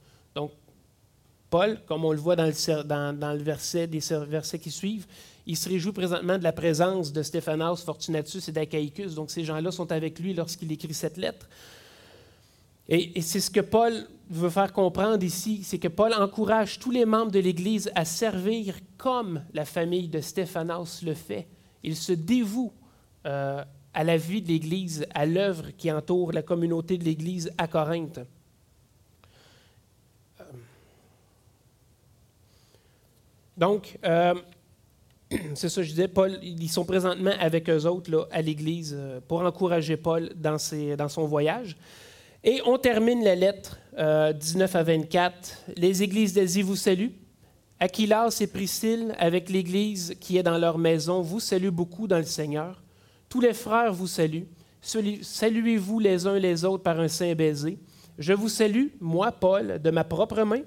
[1.50, 5.06] Paul, comme on le voit dans le, verset, des versets qui suivent,
[5.46, 9.16] il se réjouit présentement de la présence de Stéphanos, Fortunatus et d'Achaïcus.
[9.16, 11.48] Donc, ces gens-là sont avec lui lorsqu'il écrit cette lettre.
[12.88, 17.04] Et, c'est ce que Paul veut faire comprendre ici, c'est que Paul encourage tous les
[17.04, 21.48] membres de l'Église à servir comme la famille de Stéphanos le fait.
[21.82, 22.72] Il se dévoue
[23.26, 27.66] euh, à la vie de l'Église, à l'œuvre qui entoure la communauté de l'Église à
[27.66, 28.20] Corinthe.
[33.60, 34.34] Donc, euh,
[35.54, 39.20] c'est ça, je disais, Paul, ils sont présentement avec eux autres là, à l'Église euh,
[39.28, 40.56] pour encourager Paul dans,
[40.96, 41.76] dans, son voyage.
[42.42, 45.64] Et on termine la lettre 19 euh, à 24.
[45.76, 47.12] Les églises d'Asie vous saluent.
[47.78, 52.24] Aquilas et Priscille, avec l'Église qui est dans leur maison, vous saluent beaucoup dans le
[52.24, 52.82] Seigneur.
[53.28, 54.48] Tous les frères vous saluent.
[54.80, 57.78] Saluez-vous les uns les autres par un saint baiser.
[58.18, 60.62] Je vous salue, moi, Paul, de ma propre main.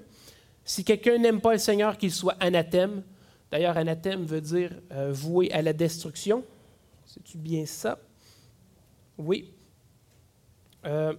[0.64, 3.02] Si quelqu'un n'aime pas le Seigneur, qu'il soit anathème.
[3.50, 6.42] D'ailleurs, anathème veut dire euh, voué à la destruction.
[7.04, 7.98] C'est-tu bien ça?
[9.18, 9.52] Oui.
[10.86, 11.14] Euh,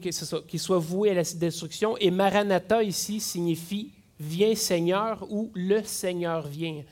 [0.00, 1.96] qu'il soit voué à la destruction.
[1.98, 6.82] Et Maranatha ici signifie Viens Seigneur ou le Seigneur vient.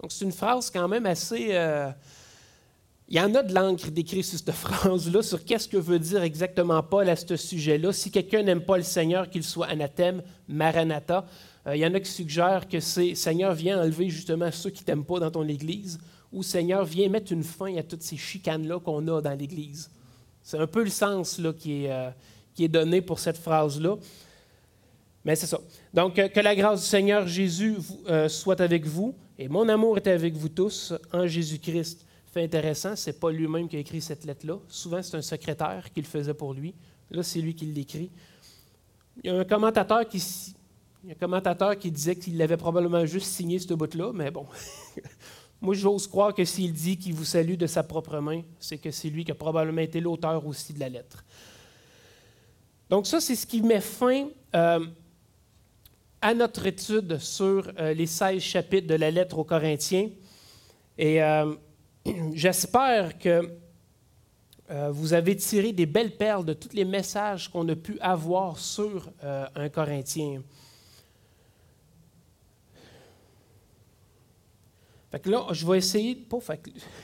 [0.00, 1.48] Donc c'est une phrase quand même assez...
[1.52, 1.90] Euh,
[3.08, 6.22] il y en a de l'encre décrite sur cette phrase-là, sur qu'est-ce que veut dire
[6.22, 7.92] exactement Paul à ce sujet-là.
[7.92, 11.26] Si quelqu'un n'aime pas le Seigneur, qu'il soit anathème, maranatha,
[11.66, 14.82] euh, il y en a qui suggèrent que c'est Seigneur, viens enlever justement ceux qui
[14.82, 15.98] ne t'aiment pas dans ton Église,
[16.32, 19.90] ou Seigneur, viens mettre une fin à toutes ces chicanes-là qu'on a dans l'Église.
[20.42, 22.10] C'est un peu le sens là, qui, est, euh,
[22.54, 23.96] qui est donné pour cette phrase-là.
[25.26, 25.60] Mais c'est ça.
[25.92, 27.76] Donc, euh, que la grâce du Seigneur Jésus
[28.28, 33.20] soit avec vous, et mon amour est avec vous tous en Jésus-Christ fait intéressant, c'est
[33.20, 34.58] pas lui-même qui a écrit cette lettre-là.
[34.68, 36.74] Souvent, c'est un secrétaire qui le faisait pour lui.
[37.10, 38.10] Là, c'est lui qui l'écrit.
[39.22, 40.20] Il y a un commentateur qui,
[41.08, 44.46] un commentateur qui disait qu'il avait probablement juste signé ce bout-là, mais bon.
[45.60, 48.90] Moi, j'ose croire que s'il dit qu'il vous salue de sa propre main, c'est que
[48.90, 51.24] c'est lui qui a probablement été l'auteur aussi de la lettre.
[52.90, 54.84] Donc ça, c'est ce qui met fin euh,
[56.20, 60.10] à notre étude sur euh, les 16 chapitres de la lettre aux Corinthiens.
[60.98, 61.54] Et euh,
[62.32, 63.50] j'espère que
[64.70, 68.58] euh, vous avez tiré des belles perles de tous les messages qu'on a pu avoir
[68.58, 70.42] sur euh, un Corinthien.
[75.26, 76.26] là, je vais essayer,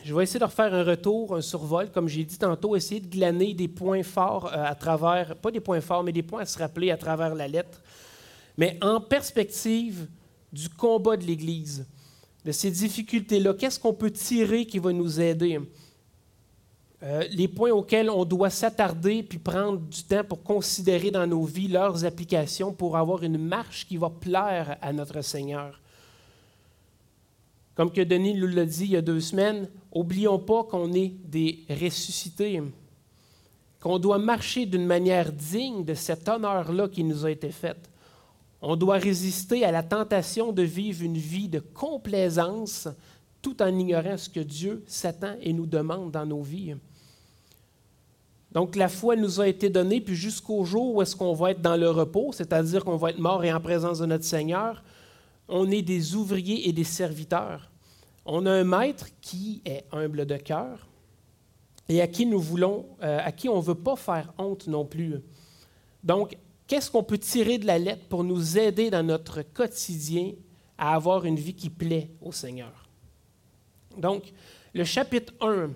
[0.02, 3.06] je vais essayer de refaire un retour, un survol, comme j'ai dit tantôt, essayer de
[3.06, 6.46] glaner des points forts euh, à travers, pas des points forts, mais des points à
[6.46, 7.80] se rappeler à travers la lettre,
[8.58, 10.08] mais en perspective
[10.52, 11.86] du combat de l'Église,
[12.44, 13.54] de ces difficultés-là.
[13.54, 15.60] Qu'est-ce qu'on peut tirer qui va nous aider?
[17.02, 21.44] Euh, les points auxquels on doit s'attarder puis prendre du temps pour considérer dans nos
[21.44, 25.80] vies leurs applications pour avoir une marche qui va plaire à notre Seigneur.
[27.74, 31.14] Comme que Denis nous l'a dit il y a deux semaines, oublions pas qu'on est
[31.24, 32.60] des ressuscités,
[33.80, 37.89] qu'on doit marcher d'une manière digne de cet honneur-là qui nous a été fait.
[38.62, 42.88] On doit résister à la tentation de vivre une vie de complaisance
[43.40, 46.74] tout en ignorant ce que Dieu s'attend et nous demande dans nos vies.
[48.52, 51.62] Donc la foi nous a été donnée, puis jusqu'au jour où est-ce qu'on va être
[51.62, 54.82] dans le repos, c'est-à-dire qu'on va être mort et en présence de notre Seigneur,
[55.48, 57.70] on est des ouvriers et des serviteurs.
[58.26, 60.86] On a un maître qui est humble de cœur
[61.88, 64.84] et à qui nous voulons, euh, à qui on ne veut pas faire honte non
[64.84, 65.20] plus.
[66.04, 66.36] Donc,
[66.70, 70.34] qu'est-ce qu'on peut tirer de la lettre pour nous aider dans notre quotidien
[70.78, 72.88] à avoir une vie qui plaît au Seigneur?
[73.98, 74.32] Donc,
[74.72, 75.70] le chapitre 1,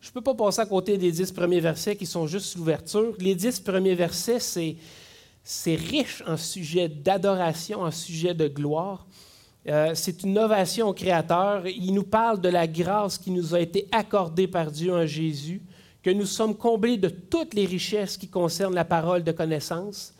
[0.00, 3.14] je ne peux pas passer à côté des dix premiers versets qui sont juste l'ouverture.
[3.18, 4.76] Les dix premiers versets, c'est,
[5.42, 9.06] c'est riche en sujet d'adoration, en sujet de gloire.
[9.66, 11.66] Euh, c'est une ovation au Créateur.
[11.66, 15.62] Il nous parle de la grâce qui nous a été accordée par Dieu en Jésus,
[16.02, 20.14] que nous sommes comblés de toutes les richesses qui concernent la parole de connaissance,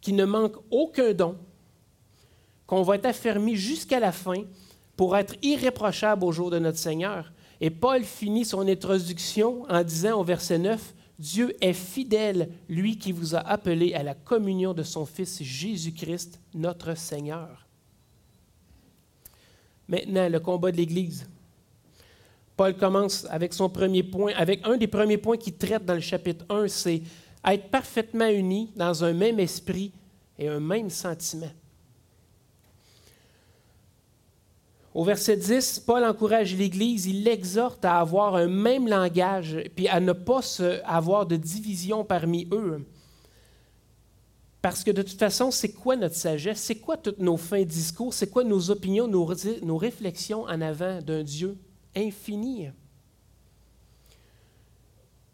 [0.00, 1.36] qu'il ne manque aucun don,
[2.66, 4.44] qu'on va être affermi jusqu'à la fin
[4.96, 7.32] pour être irréprochable au jour de notre Seigneur.
[7.60, 13.12] Et Paul finit son introduction en disant au verset 9, Dieu est fidèle, lui qui
[13.12, 17.66] vous a appelé à la communion de son Fils Jésus-Christ, notre Seigneur.
[19.86, 21.28] Maintenant, le combat de l'Église.
[22.60, 26.00] Paul commence avec son premier point, avec un des premiers points qu'il traite dans le
[26.00, 27.00] chapitre 1, c'est
[27.42, 29.92] être parfaitement unis dans un même esprit
[30.38, 31.50] et un même sentiment.
[34.92, 39.98] Au verset 10, Paul encourage l'Église, il l'exhorte à avoir un même langage, puis à
[39.98, 40.42] ne pas
[40.84, 42.86] avoir de division parmi eux.
[44.60, 46.60] Parce que de toute façon, c'est quoi notre sagesse?
[46.60, 48.12] C'est quoi tous nos fins discours?
[48.12, 51.56] C'est quoi nos opinions, nos réflexions en avant d'un Dieu?
[51.94, 52.70] Infini?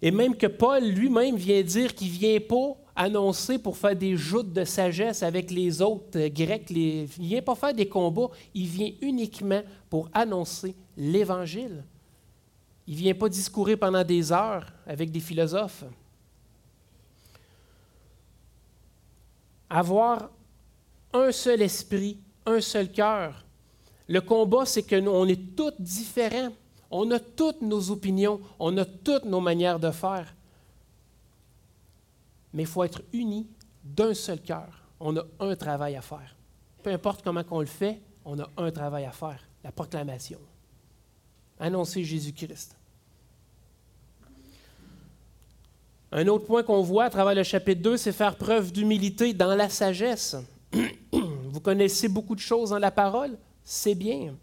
[0.02, 4.16] Et même que Paul lui-même vient dire qu'il ne vient pas annoncer pour faire des
[4.16, 6.70] joutes de sagesse avec les autres Grecs.
[6.70, 11.84] il ne vient pas faire des combats, il vient uniquement pour annoncer l'Évangile.
[12.86, 15.84] Il ne vient pas discourir pendant des heures avec des philosophes.
[19.68, 20.30] Avoir
[21.12, 23.45] un seul esprit, un seul cœur.
[24.08, 26.52] Le combat, c'est que nous, on est tous différents.
[26.90, 30.32] On a toutes nos opinions, on a toutes nos manières de faire
[32.56, 33.46] mais il faut être unis
[33.84, 34.68] d'un seul cœur.
[34.98, 36.34] On a un travail à faire.
[36.82, 40.38] Peu importe comment on le fait, on a un travail à faire, la proclamation.
[41.60, 42.74] Annoncer Jésus-Christ.
[46.12, 49.54] Un autre point qu'on voit à travers le chapitre 2, c'est faire preuve d'humilité dans
[49.54, 50.36] la sagesse.
[51.12, 53.36] Vous connaissez beaucoup de choses dans la parole,
[53.68, 54.36] c'est bien.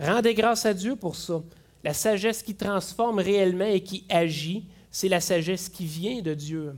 [0.00, 1.40] Rendez grâce à Dieu pour ça.
[1.84, 6.76] La sagesse qui transforme réellement et qui agit, c'est la sagesse qui vient de Dieu.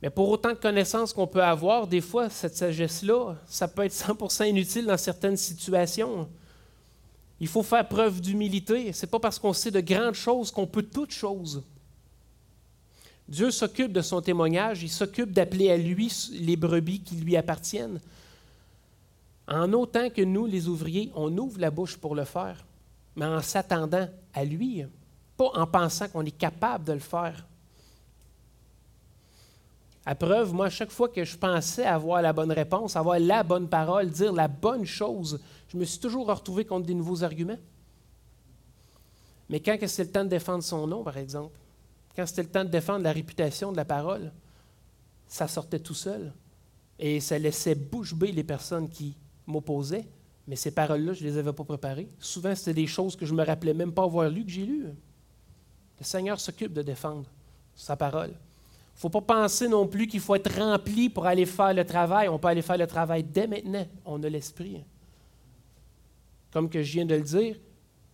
[0.00, 3.92] Mais pour autant de connaissances qu'on peut avoir, des fois, cette sagesse-là, ça peut être
[3.92, 6.26] 100% inutile dans certaines situations.
[7.38, 8.92] Il faut faire preuve d'humilité.
[8.94, 11.62] Ce n'est pas parce qu'on sait de grandes choses qu'on peut toutes choses.
[13.28, 18.00] Dieu s'occupe de son témoignage, il s'occupe d'appeler à lui les brebis qui lui appartiennent.
[19.48, 22.66] En autant que nous, les ouvriers, on ouvre la bouche pour le faire,
[23.16, 24.84] mais en s'attendant à lui,
[25.36, 27.46] pas en pensant qu'on est capable de le faire.
[30.04, 33.68] À preuve, moi, chaque fois que je pensais avoir la bonne réponse, avoir la bonne
[33.68, 37.58] parole, dire la bonne chose, je me suis toujours retrouvé contre des nouveaux arguments.
[39.48, 41.58] Mais quand c'était le temps de défendre son nom, par exemple,
[42.14, 44.30] quand c'était le temps de défendre la réputation de la parole,
[45.26, 46.32] ça sortait tout seul.
[46.98, 49.14] Et ça laissait bouche bée les personnes qui
[49.48, 50.06] m'opposaient.
[50.46, 52.08] Mais ces paroles-là, je ne les avais pas préparées.
[52.18, 54.64] Souvent, c'était des choses que je ne me rappelais même pas avoir lues que j'ai
[54.64, 54.86] lues.
[55.98, 57.26] Le Seigneur s'occupe de défendre
[57.74, 58.30] sa parole.
[58.30, 61.84] Il ne faut pas penser non plus qu'il faut être rempli pour aller faire le
[61.84, 62.28] travail.
[62.28, 63.86] On peut aller faire le travail dès maintenant.
[64.04, 64.82] On a l'esprit.
[66.50, 67.56] Comme que je viens de le dire,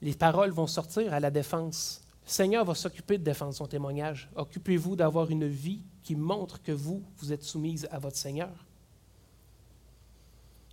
[0.02, 2.02] les paroles vont sortir à la défense.
[2.24, 4.28] Le Seigneur va s'occuper de défendre son témoignage.
[4.34, 8.52] Occupez-vous d'avoir une vie qui montre que vous, vous êtes soumise à votre Seigneur.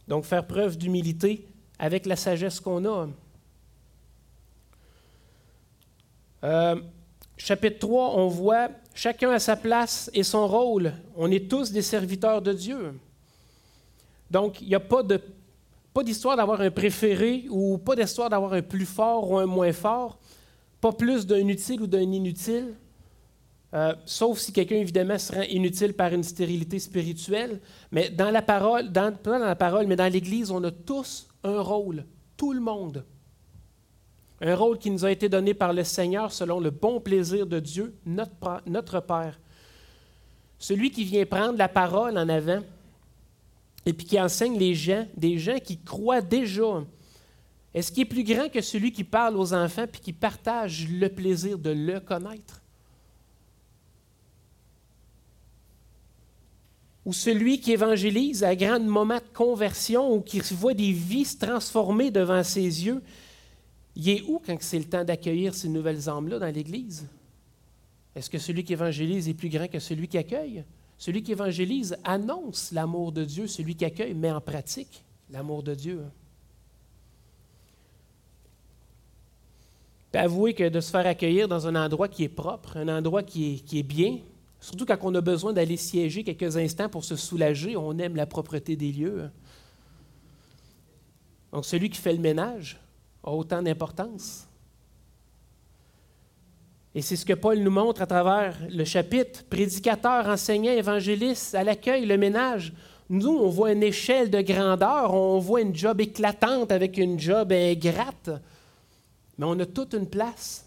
[0.08, 1.48] Donc, faire preuve d'humilité
[1.80, 3.08] avec la sagesse qu'on a.
[6.44, 6.76] Euh,
[7.38, 10.94] chapitre 3, on voit chacun à sa place et son rôle.
[11.16, 12.94] On est tous des serviteurs de Dieu.
[14.30, 15.20] Donc, il n'y a pas de
[15.94, 19.74] pas d'histoire d'avoir un préféré ou pas d'histoire d'avoir un plus fort ou un moins
[19.74, 20.18] fort,
[20.80, 22.76] pas plus d'un utile ou d'un inutile,
[23.74, 27.62] euh, sauf si quelqu'un, évidemment, se rend inutile par une stérilité spirituelle.
[27.92, 31.28] Mais dans la parole, dans, pas dans la parole, mais dans l'Église, on a tous
[31.44, 32.06] un rôle,
[32.36, 33.06] tout le monde.
[34.42, 37.60] Un rôle qui nous a été donné par le Seigneur selon le bon plaisir de
[37.60, 39.40] Dieu, notre, Père.
[40.58, 42.62] Celui qui vient prendre la parole en avant
[43.86, 46.84] et puis qui enseigne les gens, des gens qui croient déjà.
[47.74, 51.08] Est-ce qu'il est plus grand que celui qui parle aux enfants puis qui partage le
[51.08, 52.61] plaisir de le connaître?
[57.06, 61.38] Ou celui qui évangélise à grand moment de conversion ou qui voit des vies se
[61.38, 63.02] transformer devant ses yeux
[63.96, 67.08] il est où quand c'est le temps d'accueillir ces nouvelles âmes-là dans l'Église?
[68.16, 70.64] Est-ce que celui qui évangélise est plus grand que celui qui accueille?
[70.98, 75.76] Celui qui évangélise annonce l'amour de Dieu, celui qui accueille met en pratique l'amour de
[75.76, 76.02] Dieu.
[80.14, 83.64] avouez que de se faire accueillir dans un endroit qui est propre, un endroit qui
[83.72, 84.20] est bien,
[84.62, 88.26] surtout quand on a besoin d'aller siéger quelques instants pour se soulager, on aime la
[88.26, 89.30] propreté des lieux.
[91.52, 92.80] Donc celui qui fait le ménage,
[93.24, 94.48] a autant d'importance.
[96.94, 99.44] Et c'est ce que Paul nous montre à travers le chapitre.
[99.46, 102.74] Prédicateur, enseignant, évangéliste, à l'accueil, le ménage.
[103.10, 107.52] Nous, on voit une échelle de grandeur, on voit une job éclatante avec une job
[107.52, 108.30] ingrate,
[109.38, 110.66] mais on a toute une place.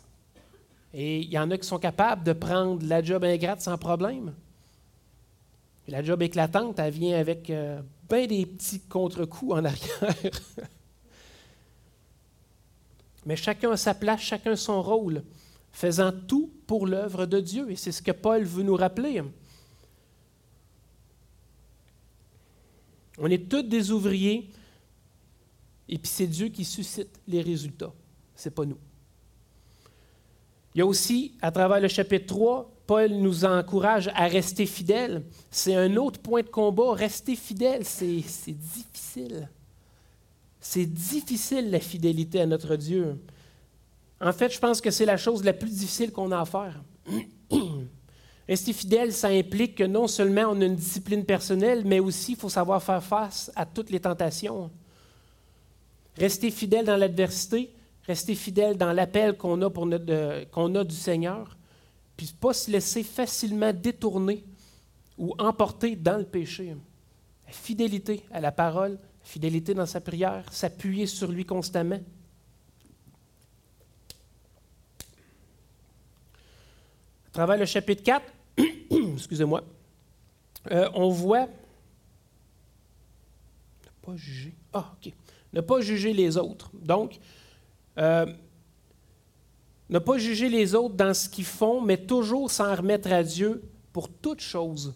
[0.97, 4.33] Et il y en a qui sont capables de prendre la job ingrate sans problème.
[5.89, 10.15] la job éclatante, elle vient avec euh, bien des petits contre-coups en arrière.
[13.27, 15.25] mais chacun a sa place, chacun son rôle,
[15.73, 17.73] faisant tout pour l'œuvre de Dieu.
[17.73, 19.21] Et c'est ce que Paul veut nous rappeler.
[23.19, 24.49] On est tous des ouvriers,
[25.89, 27.93] et puis c'est Dieu qui suscite les résultats.
[28.37, 28.79] Ce n'est pas nous.
[30.75, 35.23] Il y a aussi, à travers le chapitre 3, Paul nous encourage à rester fidèles.
[35.51, 36.93] C'est un autre point de combat.
[36.93, 39.49] Rester fidèle, c'est difficile.
[40.61, 43.19] C'est difficile la fidélité à notre Dieu.
[44.21, 46.83] En fait, je pense que c'est la chose la plus difficile qu'on a à faire.
[48.49, 52.39] Rester fidèle, ça implique que non seulement on a une discipline personnelle, mais aussi il
[52.39, 54.71] faut savoir faire face à toutes les tentations.
[56.19, 57.74] Rester fidèle dans l'adversité,
[58.07, 61.57] rester fidèle dans l'appel qu'on a, pour notre, qu'on a du Seigneur,
[62.17, 64.45] puis ne pas se laisser facilement détourner
[65.19, 66.77] ou emporter dans le péché.
[67.47, 72.01] La fidélité à la parole, fidélité dans sa prière, s'appuyer sur lui constamment.
[77.27, 78.33] À travers le chapitre 4,
[79.15, 79.65] excusez-moi,
[80.71, 81.49] euh, on voit
[83.85, 84.55] ne pas juger.
[84.73, 85.13] Ah, OK.
[85.53, 86.71] Ne pas juger les autres.
[86.75, 87.19] Donc,
[87.99, 88.27] euh,
[89.89, 93.63] ne pas juger les autres dans ce qu'ils font, mais toujours s'en remettre à Dieu
[93.93, 94.95] pour toute chose.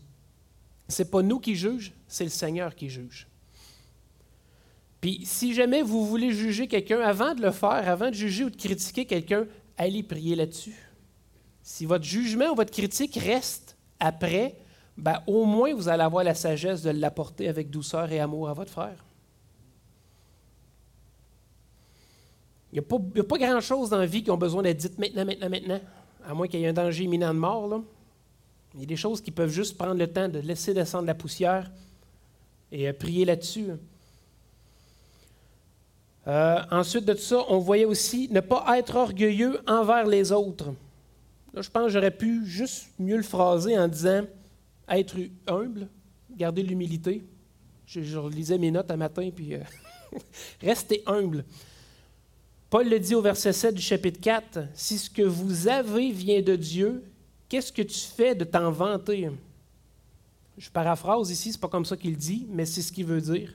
[0.88, 3.28] Ce n'est pas nous qui jugeons, c'est le Seigneur qui juge.
[5.00, 8.50] Puis si jamais vous voulez juger quelqu'un, avant de le faire, avant de juger ou
[8.50, 9.46] de critiquer quelqu'un,
[9.76, 10.74] allez prier là-dessus.
[11.62, 14.56] Si votre jugement ou votre critique reste après,
[14.96, 18.54] ben, au moins vous allez avoir la sagesse de l'apporter avec douceur et amour à
[18.54, 19.04] votre frère.
[22.72, 25.48] Il n'y a pas, grand-chose dans la vie qui ont besoin d'être dites maintenant, maintenant,
[25.48, 25.80] maintenant,
[26.24, 27.82] à moins qu'il y ait un danger imminent de mort.
[28.74, 31.14] Il y a des choses qui peuvent juste prendre le temps de laisser descendre la
[31.14, 31.70] poussière
[32.70, 33.68] et euh, prier là-dessus.
[36.26, 40.66] Euh, ensuite de ça, on voyait aussi ne pas être orgueilleux envers les autres.
[41.54, 44.24] Là, je pense que j'aurais pu juste mieux le phraser en disant
[44.90, 45.16] être
[45.46, 45.88] humble,
[46.30, 47.24] garder l'humilité.
[47.86, 49.60] Je, je, lisais mes notes un matin, puis euh,
[50.60, 51.46] rester humble.
[52.70, 56.42] Paul le dit au verset 7 du chapitre 4, Si ce que vous avez vient
[56.42, 57.02] de Dieu,
[57.48, 59.30] qu'est-ce que tu fais de t'en vanter?
[60.58, 63.54] Je paraphrase ici, c'est pas comme ça qu'il dit, mais c'est ce qu'il veut dire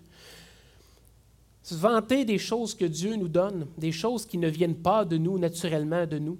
[1.63, 5.17] se vanter des choses que Dieu nous donne, des choses qui ne viennent pas de
[5.17, 6.37] nous, naturellement de nous.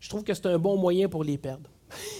[0.00, 1.70] Je trouve que c'est un bon moyen pour les perdre.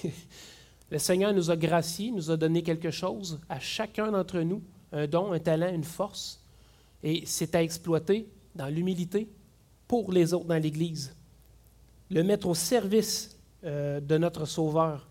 [0.91, 5.07] Le Seigneur nous a graciés, nous a donné quelque chose à chacun d'entre nous, un
[5.07, 6.41] don, un talent, une force,
[7.03, 9.29] et c'est à exploiter dans l'humilité
[9.89, 11.15] pour les autres dans l'Église.
[12.11, 15.09] Le mettre au service euh, de notre Sauveur.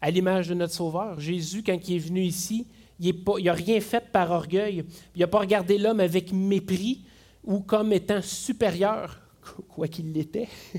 [0.00, 2.66] À l'image de notre Sauveur, Jésus, quand il est venu ici,
[3.00, 4.84] Il n'a rien fait par orgueil.
[5.16, 7.04] Il n'a pas regardé l'homme avec mépris
[7.44, 9.20] ou comme étant supérieur,
[9.68, 10.48] quoi qu'il l'était.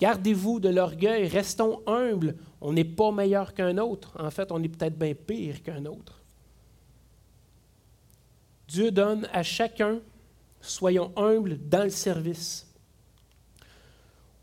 [0.00, 2.34] Gardez-vous de l'orgueil, restons humbles.
[2.60, 4.16] On n'est pas meilleur qu'un autre.
[4.18, 6.20] En fait, on est peut-être bien pire qu'un autre.
[8.66, 10.00] Dieu donne à chacun,
[10.62, 12.66] soyons humbles dans le service.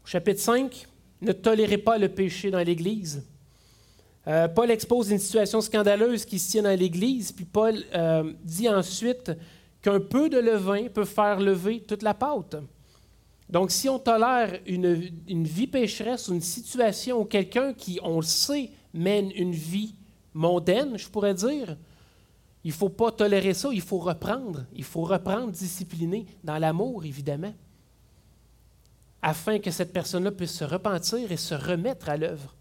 [0.05, 0.88] chapitre 5,
[1.22, 3.26] ne tolérez pas le péché dans l'Église.
[4.28, 8.70] Euh, Paul expose une situation scandaleuse qui se tient dans l'Église, puis Paul euh, dit
[8.70, 9.32] ensuite
[9.82, 12.57] qu'un peu de levain peut faire lever toute la pâte.
[13.49, 18.17] Donc, si on tolère une, une vie pécheresse ou une situation où quelqu'un qui, on
[18.17, 19.95] le sait, mène une vie
[20.34, 21.76] mondaine, je pourrais dire,
[22.64, 24.66] il ne faut pas tolérer ça, il faut reprendre.
[24.74, 27.53] Il faut reprendre, discipliner, dans l'amour, évidemment,
[29.22, 32.55] afin que cette personne-là puisse se repentir et se remettre à l'œuvre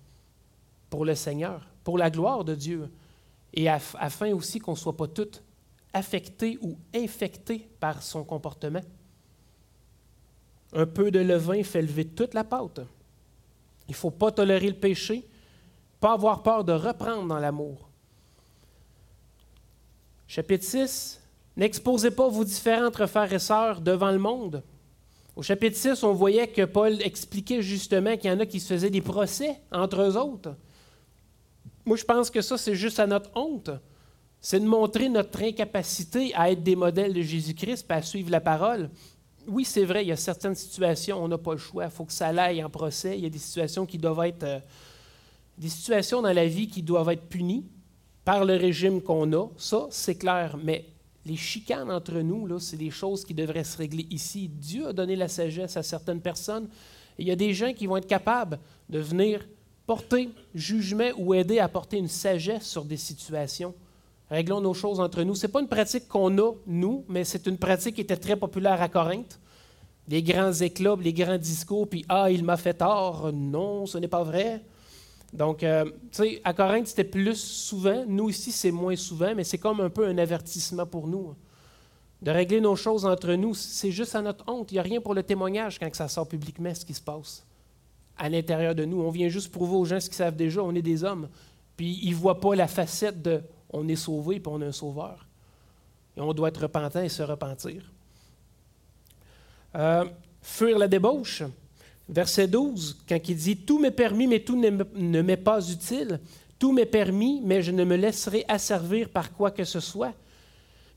[0.90, 2.90] pour le Seigneur, pour la gloire de Dieu,
[3.54, 5.42] et afin aussi qu'on ne soit pas toutes
[5.92, 8.82] affectés ou infectés par son comportement.
[10.72, 12.80] Un peu de levain fait lever toute la pâte.
[13.88, 15.26] Il ne faut pas tolérer le péché,
[15.98, 17.87] pas avoir peur de reprendre dans l'amour.
[20.28, 21.22] Chapitre 6,
[21.56, 24.62] N'exposez pas vos différentes frères et sœurs devant le monde.
[25.34, 28.74] Au chapitre 6, on voyait que Paul expliquait justement qu'il y en a qui se
[28.74, 30.54] faisaient des procès entre eux autres.
[31.86, 33.70] Moi, je pense que ça, c'est juste à notre honte.
[34.40, 38.90] C'est de montrer notre incapacité à être des modèles de Jésus-Christ à suivre la parole.
[39.46, 42.04] Oui, c'est vrai, il y a certaines situations, on n'a pas le choix, il faut
[42.04, 43.16] que ça aille en procès.
[43.16, 44.44] Il y a des situations qui doivent être.
[44.44, 44.60] Euh,
[45.56, 47.64] des situations dans la vie qui doivent être punies
[48.28, 49.48] par le régime qu'on a.
[49.56, 50.58] Ça, c'est clair.
[50.62, 50.84] Mais
[51.24, 54.50] les chicanes entre nous, là, c'est des choses qui devraient se régler ici.
[54.52, 56.68] Dieu a donné la sagesse à certaines personnes.
[57.18, 58.58] Il y a des gens qui vont être capables
[58.90, 59.48] de venir
[59.86, 63.74] porter jugement ou aider à porter une sagesse sur des situations.
[64.28, 65.34] Réglons nos choses entre nous.
[65.34, 68.36] Ce n'est pas une pratique qu'on a, nous, mais c'est une pratique qui était très
[68.36, 69.40] populaire à Corinthe.
[70.06, 73.32] Les grands éclats, les grands discours, puis Ah, il m'a fait tort.
[73.32, 74.60] Non, ce n'est pas vrai.
[75.32, 78.04] Donc, euh, tu sais, à Corinthe, c'était plus souvent.
[78.06, 81.34] Nous, ici, c'est moins souvent, mais c'est comme un peu un avertissement pour nous.
[82.22, 84.72] De régler nos choses entre nous, c'est juste à notre honte.
[84.72, 87.44] Il n'y a rien pour le témoignage quand ça sort publiquement, ce qui se passe
[88.18, 89.00] à l'intérieur de nous.
[89.00, 91.28] On vient juste prouver aux gens ce qu'ils savent déjà, on est des hommes.
[91.76, 94.72] Puis ils ne voient pas la facette de on est sauvé puis on est un
[94.72, 95.26] sauveur.
[96.16, 97.92] Et on doit être repentant et se repentir.
[99.76, 100.04] Euh,
[100.42, 101.44] fuir la débauche.
[102.08, 106.20] Verset 12, quand il dit Tout m'est permis, mais tout ne m'est pas utile.
[106.58, 110.14] Tout m'est permis, mais je ne me laisserai asservir par quoi que ce soit.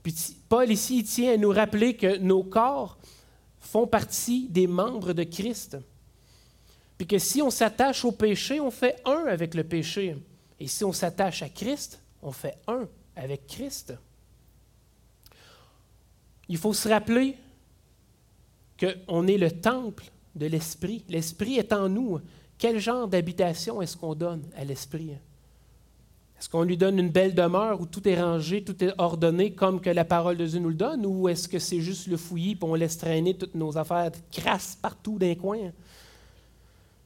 [0.01, 0.16] Puis
[0.49, 2.97] Paul ici, il tient à nous rappeler que nos corps
[3.59, 5.78] font partie des membres de Christ.
[6.97, 10.16] Puis que si on s'attache au péché, on fait un avec le péché.
[10.59, 13.93] Et si on s'attache à Christ, on fait un avec Christ.
[16.47, 17.38] Il faut se rappeler
[18.80, 20.05] qu'on est le temple
[20.36, 21.03] de l'Esprit.
[21.09, 22.19] L'Esprit est en nous.
[22.57, 25.11] Quel genre d'habitation est-ce qu'on donne à l'Esprit?
[26.39, 29.79] Est-ce qu'on lui donne une belle demeure où tout est rangé, tout est ordonné comme
[29.79, 32.53] que la parole de Dieu nous le donne, ou est-ce que c'est juste le fouillis
[32.53, 35.71] et on laisse traîner toutes nos affaires crasses partout d'un coin?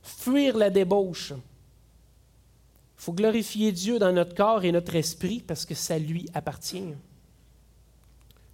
[0.05, 1.31] fuir la débauche.
[1.31, 6.93] Il faut glorifier Dieu dans notre corps et notre esprit parce que ça lui appartient.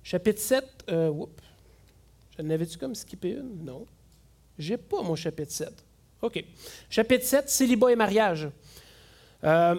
[0.03, 1.25] Chapitre 7, euh,
[2.37, 3.63] je n'avais-tu comme skippé une?
[3.63, 3.85] Non.
[4.61, 5.73] J'ai pas mon chapitre 7.
[6.21, 6.43] OK.
[6.89, 8.47] Chapitre 7, célibat et mariage.
[9.43, 9.75] Euh,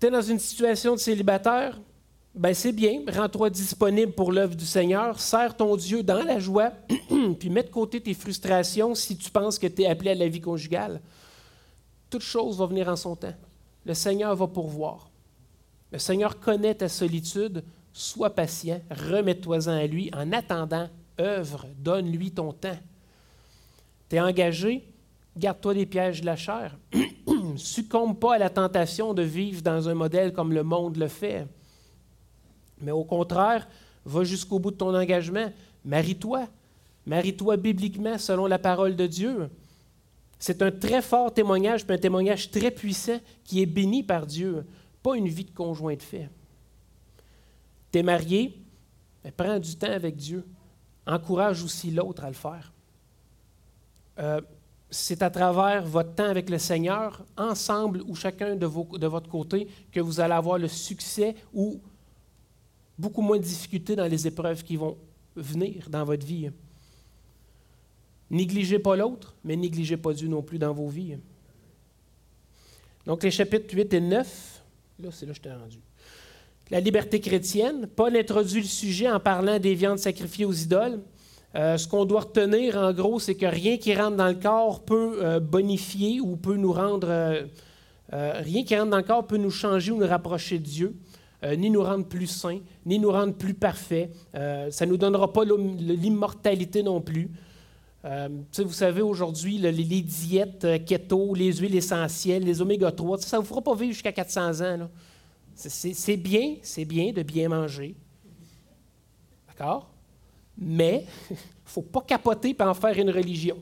[0.00, 1.78] tu es dans une situation de célibataire,
[2.34, 6.72] ben c'est bien, rends-toi disponible pour l'œuvre du Seigneur, sers ton Dieu dans la joie,
[7.38, 10.28] puis mets de côté tes frustrations si tu penses que tu es appelé à la
[10.28, 11.02] vie conjugale.
[12.08, 13.34] Toute chose va venir en son temps.
[13.84, 15.10] Le Seigneur va pourvoir.
[15.92, 20.10] Le Seigneur connaît ta solitude, sois patient, remets-toi-en à lui.
[20.14, 20.88] En attendant,
[21.20, 22.78] œuvre, donne-lui ton temps.
[24.10, 24.84] Tu engagé,
[25.36, 26.76] garde-toi des pièges de la chair.
[27.56, 31.46] Succombe pas à la tentation de vivre dans un modèle comme le monde le fait.
[32.80, 33.68] Mais au contraire,
[34.04, 35.52] va jusqu'au bout de ton engagement.
[35.84, 36.48] Marie-toi.
[37.06, 39.48] Marie-toi bibliquement selon la parole de Dieu.
[40.40, 44.64] C'est un très fort témoignage, un témoignage très puissant qui est béni par Dieu,
[45.02, 46.28] pas une vie de conjoint de fait.
[47.92, 48.58] Tu es marié,
[49.22, 50.44] mais prends du temps avec Dieu.
[51.06, 52.72] Encourage aussi l'autre à le faire.
[54.20, 54.40] Euh,
[54.90, 59.68] c'est à travers votre temps avec le Seigneur, ensemble ou chacun de, de votre côté,
[59.92, 61.80] que vous allez avoir le succès ou
[62.98, 64.98] beaucoup moins de difficultés dans les épreuves qui vont
[65.36, 66.50] venir dans votre vie.
[68.30, 71.16] Négligez pas l'autre, mais négligez pas Dieu non plus dans vos vies.
[73.06, 74.62] Donc les chapitres 8 et 9,
[75.00, 75.78] là c'est là que je t'ai rendu.
[76.70, 77.86] la liberté chrétienne.
[77.86, 81.00] Paul introduit le sujet en parlant des viandes sacrifiées aux idoles.
[81.56, 84.84] Euh, ce qu'on doit retenir, en gros, c'est que rien qui rentre dans le corps
[84.84, 87.08] peut euh, bonifier ou peut nous rendre...
[87.08, 87.44] Euh,
[88.12, 90.96] rien qui rentre dans le corps peut nous changer ou nous rapprocher de Dieu,
[91.56, 94.10] ni nous rendre plus saints, ni nous rendre plus parfaits.
[94.32, 97.30] ça ne nous donnera pas l'immortalité non plus.
[98.04, 99.72] vous savez, aujourd'hui, les,
[100.02, 104.12] diètes keto, les huiles essentielles, les oméga 3, ça ne vous fera pas vivre jusqu'à
[104.12, 104.90] 400 ans.
[105.54, 107.94] C'est bien, c'est bien de bien manger.
[109.46, 109.89] D'accord?
[110.60, 113.56] Mais il ne faut pas capoter et en faire une religion.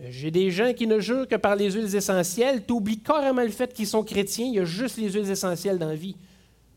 [0.00, 2.64] J'ai des gens qui ne jurent que par les huiles essentielles.
[2.64, 4.46] Tu oublies carrément le fait qu'ils sont chrétiens.
[4.46, 6.16] Il y a juste les huiles essentielles dans la vie.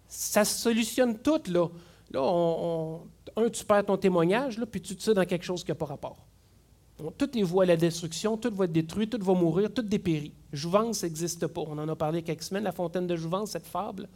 [0.08, 1.68] Ça se solutionne tout, là.
[2.12, 3.00] Là,
[3.38, 5.76] un, tu perds ton témoignage, là, puis tu te sais dans quelque chose qui n'a
[5.76, 6.18] pas rapport.
[7.18, 10.34] tout est voué à la destruction, tout va être détruit, tout va mourir, tout dépérit.
[10.52, 11.62] Jouvence n'existe pas.
[11.62, 14.10] On en a parlé quelques semaines, la fontaine de Jouvence, cette fable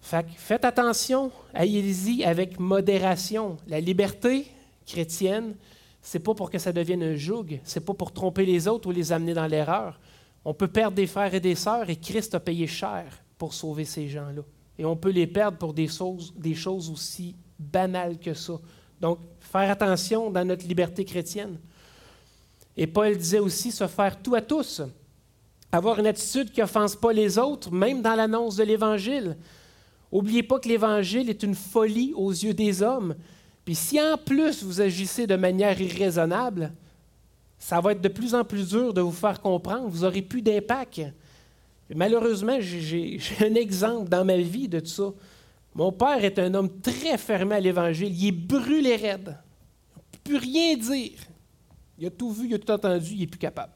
[0.00, 3.56] faites attention, allez-y avec modération.
[3.66, 4.46] La liberté
[4.86, 5.54] chrétienne,
[6.00, 8.92] c'est pas pour que ça devienne un joug, c'est pas pour tromper les autres ou
[8.92, 10.00] les amener dans l'erreur.
[10.44, 13.04] On peut perdre des frères et des sœurs et Christ a payé cher
[13.36, 14.42] pour sauver ces gens-là.
[14.78, 18.54] Et on peut les perdre pour des choses, des choses aussi banales que ça.
[19.00, 21.58] Donc, faire attention dans notre liberté chrétienne.
[22.76, 24.82] Et Paul disait aussi se faire tout à tous,
[25.72, 29.36] avoir une attitude qui n'offense pas les autres, même dans l'annonce de l'Évangile.
[30.12, 33.14] N'oubliez pas que l'Évangile est une folie aux yeux des hommes.
[33.64, 36.72] Puis si en plus vous agissez de manière irraisonnable,
[37.58, 39.88] ça va être de plus en plus dur de vous faire comprendre.
[39.88, 41.02] Vous n'aurez plus d'impact.
[41.94, 45.12] Malheureusement, j'ai un exemple dans ma vie de tout ça.
[45.74, 48.12] Mon père est un homme très fermé à l'Évangile.
[48.12, 49.36] Il est brûlé raide.
[49.94, 51.18] Il ne peut plus rien dire.
[51.98, 53.72] Il a tout vu, il a tout entendu, il n'est plus capable.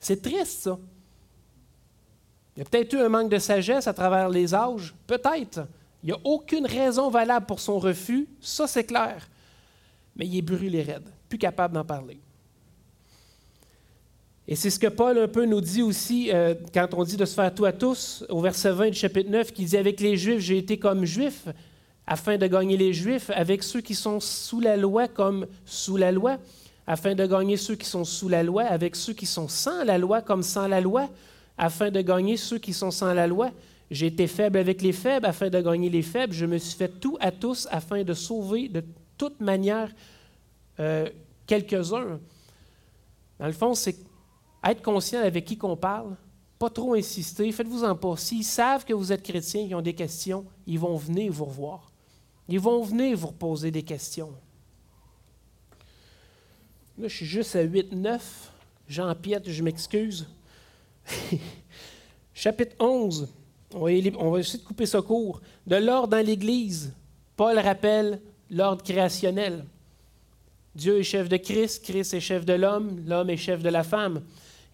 [0.00, 0.78] C'est triste, ça.
[2.56, 5.66] Il y a peut-être eu un manque de sagesse à travers les âges, peut-être.
[6.02, 9.28] Il n'y a aucune raison valable pour son refus, ça c'est clair.
[10.16, 12.18] Mais il est brûlé raide, plus capable d'en parler.
[14.48, 17.24] Et c'est ce que Paul un peu nous dit aussi euh, quand on dit de
[17.24, 20.16] se faire tout à tous, au verset 20 du chapitre 9, qui dit Avec les
[20.16, 21.48] Juifs, j'ai été comme Juif,
[22.06, 26.12] afin de gagner les Juifs, avec ceux qui sont sous la loi comme sous la
[26.12, 26.38] loi,
[26.86, 29.98] afin de gagner ceux qui sont sous la loi, avec ceux qui sont sans la
[29.98, 31.10] loi comme sans la loi,
[31.58, 33.50] afin de gagner ceux qui sont sans la loi.
[33.90, 36.32] J'ai été faible avec les faibles afin de gagner les faibles.
[36.32, 38.84] Je me suis fait tout à tous afin de sauver de
[39.16, 39.90] toute manière
[40.80, 41.08] euh,
[41.46, 42.20] quelques-uns.
[43.38, 43.96] Dans le fond, c'est
[44.64, 46.16] être conscient avec qui qu'on parle,
[46.58, 48.16] pas trop insister, faites-vous-en pas.
[48.16, 51.92] S'ils savent que vous êtes chrétien, ils ont des questions, ils vont venir vous revoir.
[52.48, 54.32] Ils vont venir vous reposer des questions.
[56.98, 58.20] Là, je suis juste à 8-9.
[58.88, 60.26] Jean-Pierre, je m'excuse.
[62.34, 63.28] Chapitre 11,
[63.74, 63.90] on va,
[64.38, 65.40] essayer de couper ce court.
[65.66, 66.92] De l'ordre dans l'Église,
[67.36, 69.64] Paul rappelle l'ordre créationnel.
[70.74, 73.82] Dieu est chef de Christ, Christ est chef de l'homme, l'homme est chef de la
[73.82, 74.22] femme.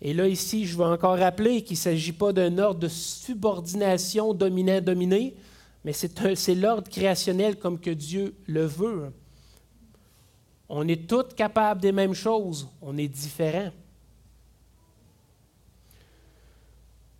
[0.01, 4.35] Et là, ici, je veux encore rappeler qu'il ne s'agit pas d'un ordre de subordination
[4.35, 5.37] dominant-dominé,
[5.85, 9.13] mais c'est l'ordre créationnel comme que Dieu le veut.
[10.69, 13.71] On est tous capables des mêmes choses, on est différents.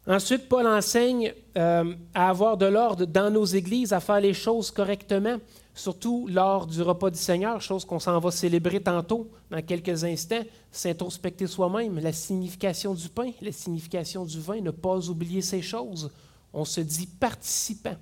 [0.07, 4.71] Ensuite, Paul enseigne euh, à avoir de l'ordre dans nos églises, à faire les choses
[4.73, 5.39] correctement,
[5.75, 10.43] surtout lors du repas du Seigneur, chose qu'on s'en va célébrer tantôt, dans quelques instants,
[10.73, 16.11] s'introspecter soi-même, la signification du pain, la signification du vin, ne pas oublier ces choses.
[16.53, 17.97] On se dit participant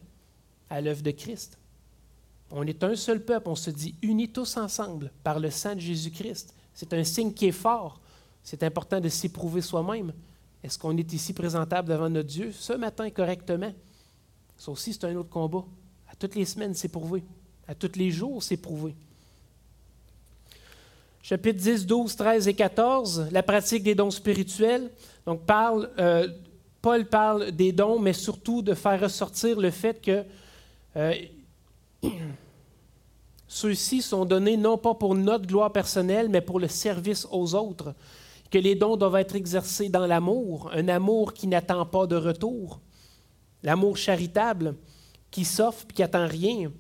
[0.71, 1.59] à l'œuvre de Christ.
[2.51, 5.81] On est un seul peuple, on se dit unis tous ensemble par le sang de
[5.81, 6.55] Jésus-Christ.
[6.75, 8.01] C'est un signe qui est fort.
[8.43, 10.13] C'est important de s'éprouver soi-même.
[10.63, 13.73] Est-ce qu'on est ici présentable devant notre Dieu ce matin correctement?
[14.57, 15.65] Ça aussi, c'est un autre combat.
[16.11, 17.25] À toutes les semaines, c'est prouvé.
[17.67, 18.95] À tous les jours, c'est prouvé.
[21.23, 24.91] Chapitre 10, 12, 13 et 14, la pratique des dons spirituels.
[25.27, 26.29] Donc, euh,
[26.83, 30.25] Paul parle des dons, mais surtout de faire ressortir le fait que
[30.97, 31.15] euh,
[33.49, 37.95] ceux-ci sont donnés non pas pour notre gloire personnelle, mais pour le service aux autres
[38.51, 42.81] que les dons doivent être exercés dans l'amour, un amour qui n'attend pas de retour,
[43.63, 44.75] l'amour charitable
[45.31, 46.73] qui s'offre et qui n'attend rien.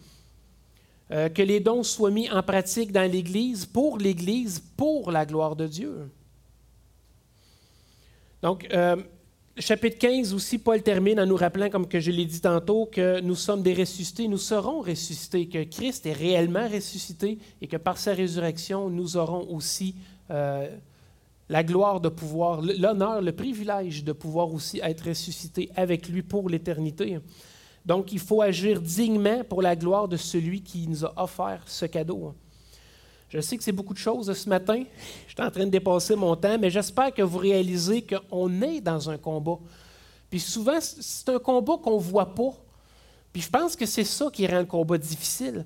[1.12, 5.56] Euh, que les dons soient mis en pratique dans l'Église, pour l'Église, pour la gloire
[5.56, 6.08] de Dieu.
[8.42, 8.96] Donc, euh,
[9.58, 13.20] chapitre 15 aussi, Paul termine en nous rappelant, comme que je l'ai dit tantôt, que
[13.20, 17.98] nous sommes des ressuscités, nous serons ressuscités, que Christ est réellement ressuscité et que par
[17.98, 19.96] sa résurrection, nous aurons aussi
[20.30, 20.68] euh,
[21.50, 26.48] la gloire de pouvoir, l'honneur, le privilège de pouvoir aussi être ressuscité avec lui pour
[26.48, 27.18] l'éternité.
[27.84, 31.86] Donc, il faut agir dignement pour la gloire de celui qui nous a offert ce
[31.86, 32.34] cadeau.
[33.28, 34.84] Je sais que c'est beaucoup de choses ce matin.
[35.26, 38.80] Je suis en train de dépasser mon temps, mais j'espère que vous réalisez qu'on est
[38.80, 39.58] dans un combat.
[40.30, 42.52] Puis souvent, c'est un combat qu'on ne voit pas.
[43.32, 45.64] Puis je pense que c'est ça qui rend le combat difficile.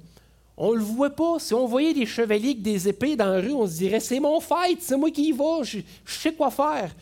[0.56, 1.38] On ne le voit pas.
[1.38, 4.20] Si on voyait des chevaliers avec des épées dans la rue, on se dirait c'est
[4.20, 6.94] mon fight, c'est moi qui y va, je, sais quoi faire.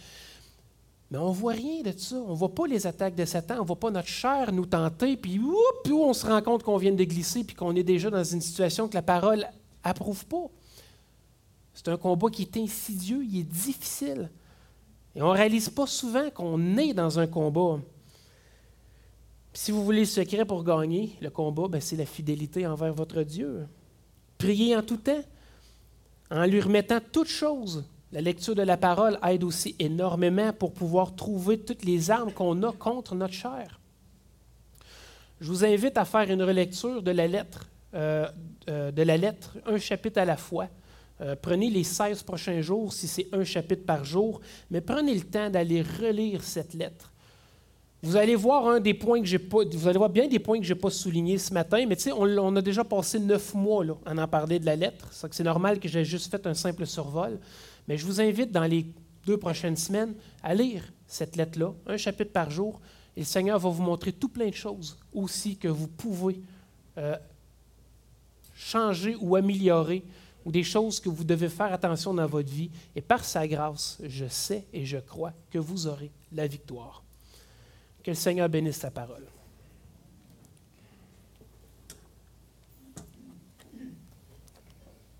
[1.11, 2.17] Mais on voit rien de ça.
[2.17, 3.59] On voit pas les attaques de Satan.
[3.61, 5.19] On voit pas notre chair nous tenter.
[5.19, 5.39] Puis,
[5.85, 8.41] puis on se rend compte qu'on vient de glisser puis qu'on est déjà dans une
[8.41, 9.47] situation que la parole
[9.85, 10.47] approuve pas.
[11.75, 14.31] C'est un combat qui est insidieux, il est difficile.
[15.15, 17.79] Et on ne réalise pas souvent qu'on est dans un combat.
[19.55, 23.23] Si vous voulez le secret pour gagner le combat, ben, c'est la fidélité envers votre
[23.23, 23.67] Dieu.
[24.39, 25.23] Priez en tout temps,
[26.31, 27.85] en lui remettant toutes choses.
[28.13, 32.63] La lecture de la parole aide aussi énormément pour pouvoir trouver toutes les armes qu'on
[32.63, 33.79] a contre notre chair.
[35.41, 38.29] Je vous invite à faire une relecture de la lettre, euh,
[38.69, 39.23] euh,
[39.67, 40.69] un chapitre à la fois.
[41.21, 44.41] Euh, prenez les 16 prochains jours, si c'est un chapitre par jour,
[44.71, 47.12] mais prenez le temps d'aller relire cette lettre.
[48.05, 50.59] Vous allez voir un des points que j'ai pas, vous allez voir bien des points
[50.59, 53.55] que je n'ai pas soulignés ce matin, mais tu sais, on, a déjà passé neuf
[53.55, 55.09] mois là, en parler de la lettre.
[55.13, 57.39] C'est normal que j'ai juste fait un simple survol.
[57.87, 58.87] Mais je vous invite dans les
[59.25, 62.81] deux prochaines semaines à lire cette lettre-là, un chapitre par jour,
[63.17, 66.41] et le Seigneur va vous montrer tout plein de choses aussi que vous pouvez
[66.99, 67.17] euh,
[68.53, 70.03] changer ou améliorer,
[70.45, 72.71] ou des choses que vous devez faire attention dans votre vie.
[72.97, 77.02] Et par sa grâce, je sais et je crois que vous aurez la victoire.
[78.03, 79.25] Que le Seigneur bénisse sa parole.